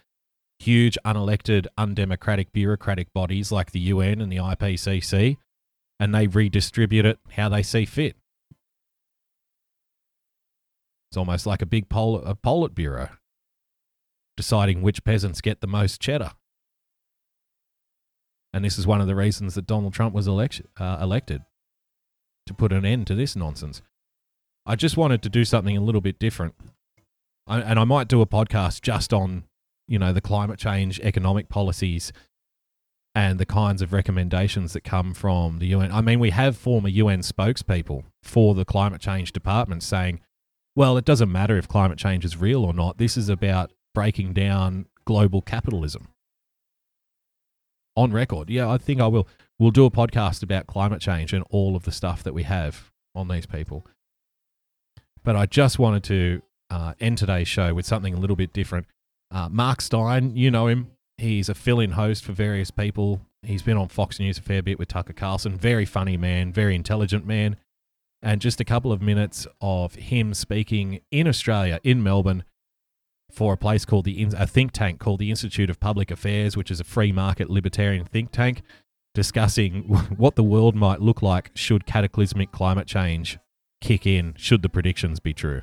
huge, 0.58 0.98
unelected, 1.06 1.68
undemocratic 1.78 2.52
bureaucratic 2.52 3.14
bodies 3.14 3.52
like 3.52 3.72
the 3.72 3.80
UN 3.80 4.20
and 4.20 4.32
the 4.32 4.38
IPCC, 4.38 5.38
and 6.00 6.16
they 6.16 6.26
redistribute 6.26 7.06
it 7.06 7.20
how 7.34 7.50
they 7.50 7.62
see 7.62 7.86
fit. 7.86 8.16
It's 11.14 11.18
almost 11.20 11.46
like 11.46 11.62
a 11.62 11.68
big 11.68 11.90
pol- 11.90 12.24
a 12.26 12.34
Politburo 12.34 13.12
deciding 14.36 14.82
which 14.82 15.04
peasants 15.04 15.42
get 15.42 15.62
the 15.62 15.68
most 15.68 16.02
cheddar. 16.02 16.32
And 18.52 18.66
this 18.66 18.80
is 18.80 18.88
one 18.88 19.00
of 19.00 19.06
the 19.06 19.14
reasons 19.14 19.54
that 19.54 19.68
Donald 19.68 19.94
Trump 19.94 20.16
was 20.16 20.28
uh, 20.28 20.98
elected 21.00 21.44
to 22.48 22.54
put 22.56 22.74
an 22.74 22.84
end 22.84 23.06
to 23.06 23.14
this 23.14 23.36
nonsense. 23.36 23.84
I 24.66 24.76
just 24.76 24.98
wanted 24.98 25.22
to 25.22 25.30
do 25.30 25.46
something 25.46 25.78
a 25.78 25.82
little 25.82 26.02
bit 26.02 26.18
different. 26.18 26.56
I, 27.46 27.62
and 27.62 27.80
I 27.80 27.84
might 27.84 28.08
do 28.08 28.22
a 28.22 28.26
podcast 28.26 28.82
just 28.82 29.14
on, 29.14 29.44
you 29.88 30.00
know, 30.00 30.14
the 30.14 30.20
climate 30.20 30.58
change 30.58 31.00
economic 31.02 31.48
policies 31.48 32.12
and 33.14 33.40
the 33.40 33.46
kinds 33.46 33.84
of 33.84 33.94
recommendations 33.94 34.74
that 34.74 34.84
come 34.84 35.14
from 35.14 35.60
the 35.60 35.68
UN. 35.68 35.92
I 35.92 36.02
mean, 36.02 36.20
we 36.20 36.32
have 36.32 36.58
former 36.58 36.90
UN 36.90 37.20
spokespeople 37.20 38.06
for 38.24 38.56
the 38.56 38.66
climate 38.66 39.00
change 39.00 39.32
department 39.32 39.84
saying, 39.84 40.20
well, 40.76 40.98
it 40.98 41.06
doesn't 41.06 41.32
matter 41.32 41.58
if 41.58 41.68
climate 41.68 41.98
change 41.98 42.26
is 42.26 42.38
real 42.38 42.66
or 42.66 42.74
not. 42.74 42.98
This 42.98 43.18
is 43.18 43.30
about 43.30 43.72
breaking 43.94 44.34
down 44.34 44.88
global 45.06 45.42
capitalism. 45.42 46.08
On 47.96 48.12
record. 48.12 48.50
Yeah, 48.50 48.70
I 48.70 48.78
think 48.78 49.00
I 49.00 49.08
will. 49.08 49.28
We'll 49.60 49.72
do 49.72 49.86
a 49.86 49.92
podcast 49.92 50.42
about 50.42 50.66
climate 50.66 51.00
change 51.00 51.32
and 51.32 51.44
all 51.52 51.76
of 51.76 51.84
the 51.84 51.92
stuff 51.92 52.24
that 52.24 52.34
we 52.34 52.44
have 52.44 52.92
on 53.14 53.28
these 53.28 53.46
people. 53.46 53.86
But 55.24 55.36
I 55.36 55.46
just 55.46 55.78
wanted 55.78 56.04
to 56.06 56.42
uh, 56.72 56.96
end 57.00 57.20
today's 57.20 57.48
show 57.48 57.74
with 57.74 57.86
something 57.86 58.16
a 58.16 58.18
little 58.18 58.36
bit 58.36 58.52
different. 58.52 58.88
Uh, 59.32 59.48
Mark 59.50 59.80
Steyn, 59.80 60.36
you 60.36 60.50
know 60.50 60.68
him. 60.68 60.90
He's 61.20 61.50
a 61.50 61.54
fill 61.54 61.80
in 61.80 61.92
host 61.92 62.26
for 62.26 62.32
various 62.32 62.72
people. 62.72 63.22
He's 63.44 63.62
been 63.62 63.78
on 63.78 63.90
Fox 63.90 64.20
News 64.20 64.40
a 64.40 64.42
fair 64.42 64.64
bit 64.64 64.80
with 64.80 64.88
Tucker 64.88 65.14
Carlson. 65.14 65.56
Very 65.56 65.86
funny 65.86 66.18
man, 66.18 66.52
very 66.52 66.76
intelligent 66.76 67.28
man 67.28 67.58
and 68.24 68.42
just 68.42 68.62
a 68.62 68.66
couple 68.66 68.92
of 68.92 69.02
minutes 69.02 69.46
of 69.62 69.96
him 69.96 70.34
speaking 70.34 71.02
in 71.12 71.28
Australia, 71.28 71.80
in 71.84 72.02
Melbourne, 72.02 72.46
for 73.30 73.54
a 73.54 73.58
place 73.58 73.84
called 73.84 74.06
the 74.06 74.24
a 74.38 74.48
think 74.48 74.72
tank 74.72 75.00
called 75.00 75.20
the 75.20 75.30
Institute 75.30 75.70
of 75.70 75.80
Public 75.80 76.10
Affairs, 76.10 76.56
which 76.56 76.72
is 76.72 76.80
a 76.80 76.86
free 76.86 77.12
market 77.12 77.50
libertarian 77.50 78.06
think 78.06 78.32
tank, 78.32 78.62
discussing 79.14 79.84
what 80.18 80.36
the 80.36 80.44
world 80.44 80.74
might 80.74 81.02
look 81.02 81.22
like 81.22 81.52
should 81.54 81.86
cataclysmic 81.86 82.52
climate 82.52 82.88
change 82.88 83.38
kick 83.82 84.08
in, 84.08 84.34
should 84.38 84.62
the 84.62 84.70
predictions 84.70 85.20
be 85.20 85.34
true. 85.34 85.62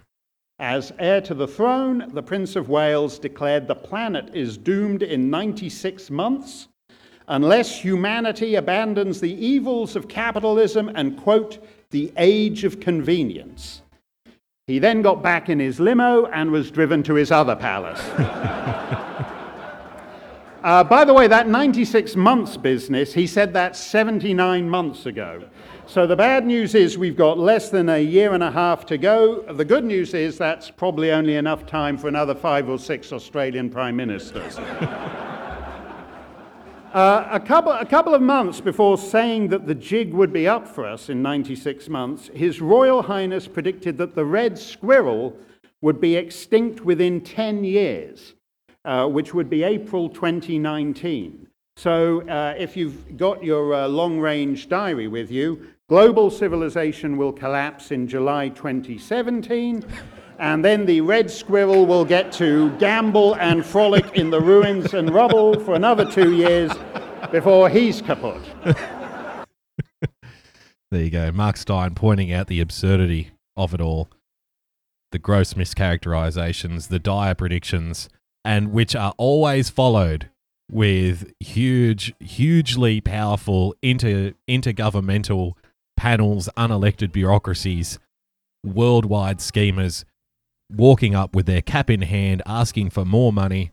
As 0.58 0.92
heir 0.98 1.22
to 1.22 1.32
the 1.32 1.48
throne, 1.48 2.10
the 2.12 2.22
Prince 2.22 2.54
of 2.54 2.68
Wales 2.68 3.18
declared 3.18 3.66
the 3.66 3.74
planet 3.74 4.34
is 4.34 4.58
doomed 4.58 5.02
in 5.02 5.30
96 5.30 6.10
months 6.10 6.68
unless 7.28 7.80
humanity 7.80 8.56
abandons 8.56 9.20
the 9.20 9.32
evils 9.32 9.96
of 9.96 10.06
capitalism 10.08 10.90
and, 10.94 11.16
quote, 11.16 11.64
the 11.90 12.12
age 12.16 12.64
of 12.64 12.80
convenience. 12.80 13.82
He 14.66 14.78
then 14.78 15.02
got 15.02 15.22
back 15.22 15.48
in 15.48 15.58
his 15.58 15.80
limo 15.80 16.26
and 16.26 16.52
was 16.52 16.70
driven 16.70 17.02
to 17.04 17.14
his 17.14 17.32
other 17.32 17.56
palace. 17.56 18.00
uh, 20.62 20.84
by 20.84 21.04
the 21.04 21.12
way, 21.12 21.26
that 21.26 21.48
96 21.48 22.14
months 22.14 22.56
business, 22.56 23.12
he 23.12 23.26
said 23.26 23.52
that 23.54 23.74
79 23.74 24.70
months 24.70 25.06
ago. 25.06 25.42
So 25.86 26.06
the 26.06 26.14
bad 26.14 26.46
news 26.46 26.76
is 26.76 26.96
we've 26.96 27.16
got 27.16 27.36
less 27.36 27.68
than 27.70 27.88
a 27.88 27.98
year 27.98 28.32
and 28.32 28.44
a 28.44 28.52
half 28.52 28.86
to 28.86 28.96
go. 28.96 29.40
The 29.40 29.64
good 29.64 29.84
news 29.84 30.14
is 30.14 30.38
that's 30.38 30.70
probably 30.70 31.10
only 31.10 31.34
enough 31.34 31.66
time 31.66 31.98
for 31.98 32.06
another 32.06 32.36
five 32.36 32.68
or 32.68 32.78
six 32.78 33.12
Australian 33.12 33.70
prime 33.70 33.96
ministers. 33.96 34.56
Uh, 36.92 37.28
a, 37.30 37.38
couple, 37.38 37.70
a 37.70 37.86
couple 37.86 38.14
of 38.16 38.20
months 38.20 38.60
before 38.60 38.98
saying 38.98 39.46
that 39.46 39.64
the 39.64 39.74
jig 39.76 40.12
would 40.12 40.32
be 40.32 40.48
up 40.48 40.66
for 40.66 40.84
us 40.84 41.08
in 41.08 41.22
96 41.22 41.88
months, 41.88 42.28
His 42.34 42.60
Royal 42.60 43.00
Highness 43.00 43.46
predicted 43.46 43.96
that 43.98 44.16
the 44.16 44.24
red 44.24 44.58
squirrel 44.58 45.36
would 45.82 46.00
be 46.00 46.16
extinct 46.16 46.80
within 46.80 47.20
10 47.20 47.62
years, 47.62 48.34
uh, 48.84 49.06
which 49.06 49.32
would 49.32 49.48
be 49.48 49.62
April 49.62 50.08
2019. 50.08 51.46
So, 51.76 52.22
uh, 52.28 52.56
if 52.58 52.76
you've 52.76 53.16
got 53.16 53.44
your 53.44 53.72
uh, 53.72 53.86
long 53.86 54.18
range 54.18 54.68
diary 54.68 55.06
with 55.06 55.30
you, 55.30 55.68
global 55.88 56.28
civilization 56.28 57.16
will 57.16 57.32
collapse 57.32 57.92
in 57.92 58.08
July 58.08 58.48
2017 58.48 59.84
and 60.40 60.64
then 60.64 60.86
the 60.86 61.02
red 61.02 61.30
squirrel 61.30 61.86
will 61.86 62.04
get 62.04 62.32
to 62.32 62.70
gambol 62.78 63.36
and 63.38 63.64
frolic 63.64 64.16
in 64.16 64.30
the 64.30 64.40
ruins 64.40 64.94
and 64.94 65.10
rubble 65.10 65.60
for 65.60 65.74
another 65.74 66.10
two 66.10 66.34
years 66.34 66.72
before 67.30 67.68
he's 67.68 68.00
kaput. 68.00 68.42
there 70.90 71.02
you 71.02 71.10
go. 71.10 71.30
Mark 71.30 71.58
Steyn 71.58 71.94
pointing 71.94 72.32
out 72.32 72.46
the 72.46 72.60
absurdity 72.60 73.32
of 73.54 73.74
it 73.74 73.82
all, 73.82 74.08
the 75.12 75.18
gross 75.18 75.52
mischaracterizations, 75.52 76.88
the 76.88 76.98
dire 76.98 77.34
predictions, 77.34 78.08
and 78.42 78.72
which 78.72 78.96
are 78.96 79.12
always 79.18 79.68
followed 79.68 80.30
with 80.70 81.30
huge, 81.38 82.14
hugely 82.18 83.02
powerful 83.02 83.74
inter 83.82 84.32
intergovernmental 84.48 85.52
panels, 85.98 86.48
unelected 86.56 87.12
bureaucracies, 87.12 87.98
worldwide 88.64 89.42
schemers 89.42 90.06
walking 90.74 91.14
up 91.14 91.34
with 91.34 91.46
their 91.46 91.62
cap 91.62 91.90
in 91.90 92.02
hand, 92.02 92.42
asking 92.46 92.90
for 92.90 93.04
more 93.04 93.32
money. 93.32 93.72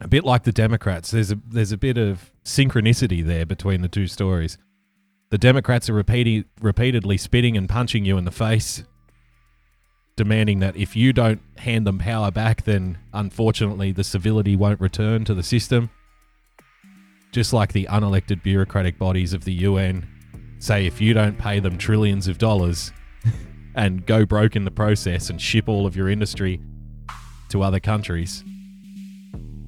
A 0.00 0.08
bit 0.08 0.24
like 0.24 0.44
the 0.44 0.52
Democrats, 0.52 1.10
there's 1.10 1.30
a 1.30 1.38
there's 1.46 1.72
a 1.72 1.76
bit 1.76 1.96
of 1.96 2.32
synchronicity 2.44 3.24
there 3.24 3.46
between 3.46 3.82
the 3.82 3.88
two 3.88 4.06
stories. 4.06 4.58
The 5.30 5.38
Democrats 5.38 5.88
are 5.88 5.94
repeating, 5.94 6.44
repeatedly 6.60 7.16
spitting 7.16 7.56
and 7.56 7.68
punching 7.68 8.04
you 8.04 8.18
in 8.18 8.24
the 8.24 8.30
face, 8.30 8.84
demanding 10.16 10.58
that 10.58 10.76
if 10.76 10.96
you 10.96 11.12
don't 11.12 11.40
hand 11.58 11.86
them 11.86 11.98
power 11.98 12.30
back, 12.30 12.64
then 12.64 12.98
unfortunately 13.12 13.92
the 13.92 14.04
civility 14.04 14.56
won't 14.56 14.80
return 14.80 15.24
to 15.24 15.34
the 15.34 15.42
system. 15.42 15.90
Just 17.30 17.52
like 17.52 17.72
the 17.72 17.86
unelected 17.90 18.42
bureaucratic 18.42 18.98
bodies 18.98 19.32
of 19.32 19.44
the 19.44 19.54
UN 19.54 20.06
say, 20.58 20.86
if 20.86 21.00
you 21.00 21.14
don't 21.14 21.38
pay 21.38 21.60
them 21.60 21.78
trillions 21.78 22.28
of 22.28 22.38
dollars, 22.38 22.92
and 23.74 24.06
go 24.06 24.24
broke 24.24 24.56
in 24.56 24.64
the 24.64 24.70
process 24.70 25.30
and 25.30 25.40
ship 25.40 25.68
all 25.68 25.86
of 25.86 25.96
your 25.96 26.08
industry 26.08 26.60
to 27.48 27.62
other 27.62 27.80
countries, 27.80 28.44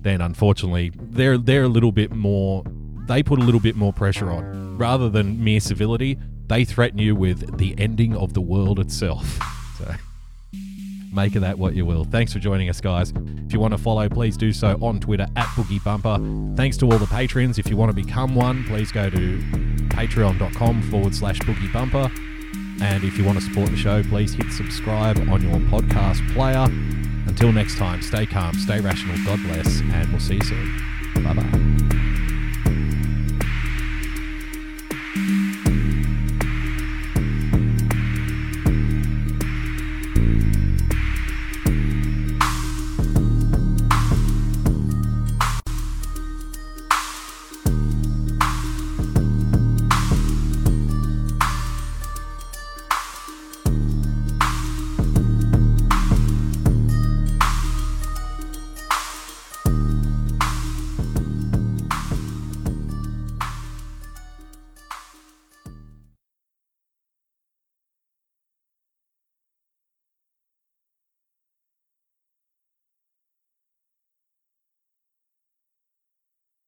then 0.03 0.21
unfortunately 0.21 0.93
they're 0.95 1.39
they're 1.39 1.65
a 1.65 1.69
little 1.69 1.93
bit 1.93 2.13
more 2.13 2.65
they 3.07 3.23
put 3.23 3.39
a 3.39 3.43
little 3.43 3.61
bit 3.61 3.77
more 3.77 3.93
pressure 3.93 4.31
on. 4.31 4.79
Rather 4.79 5.11
than 5.11 5.43
mere 5.43 5.61
civility, 5.61 6.19
they 6.47 6.65
threaten 6.65 6.99
you 6.99 7.15
with 7.15 7.59
the 7.59 7.75
ending 7.79 8.17
of 8.17 8.35
the 8.35 8.41
world 8.41 8.79
itself. 8.79 9.39
So 9.79 9.95
make 11.13 11.37
of 11.37 11.43
that 11.43 11.59
what 11.59 11.75
you 11.75 11.87
will. 11.87 12.05
Thanks 12.05 12.33
for 12.33 12.39
joining 12.39 12.69
us, 12.69 12.81
guys. 12.81 13.13
If 13.47 13.53
you 13.53 13.61
want 13.61 13.73
to 13.73 13.79
follow, 13.79 14.09
please 14.09 14.37
do 14.37 14.53
so 14.53 14.79
on 14.81 15.01
Twitter 15.01 15.27
at 15.37 15.47
Boogie 15.49 15.83
Bumper. 15.83 16.19
Thanks 16.57 16.77
to 16.79 16.91
all 16.91 16.99
the 16.99 17.07
patrons. 17.07 17.59
If 17.59 17.69
you 17.69 17.77
want 17.77 17.95
to 17.95 18.03
become 18.03 18.35
one, 18.35 18.65
please 18.65 18.91
go 18.91 19.09
to 19.11 19.39
patreon.com 19.89 20.83
forward 20.91 21.15
slash 21.15 21.39
Boogie 21.41 21.73
Bumper. 21.73 22.11
And 22.81 23.05
if 23.05 23.17
you 23.17 23.25
want 23.25 23.39
to 23.39 23.45
support 23.45 23.71
the 23.71 23.77
show, 23.77 24.03
please 24.03 24.35
hit 24.35 24.51
subscribe 24.53 25.19
on 25.29 25.43
your 25.43 25.59
podcast 25.71 26.27
player. 26.35 26.67
Until 27.27 27.53
next 27.53 27.79
time, 27.79 28.03
stay 28.03 28.27
calm, 28.27 28.55
stay 28.55 28.81
rational, 28.81 29.17
God 29.25 29.43
bless, 29.45 29.81
and 29.81 30.11
we'll 30.11 30.21
see 30.21 30.35
you 30.35 30.43
soon. 30.43 30.83
Bye 31.23 31.35
bye. 31.35 31.74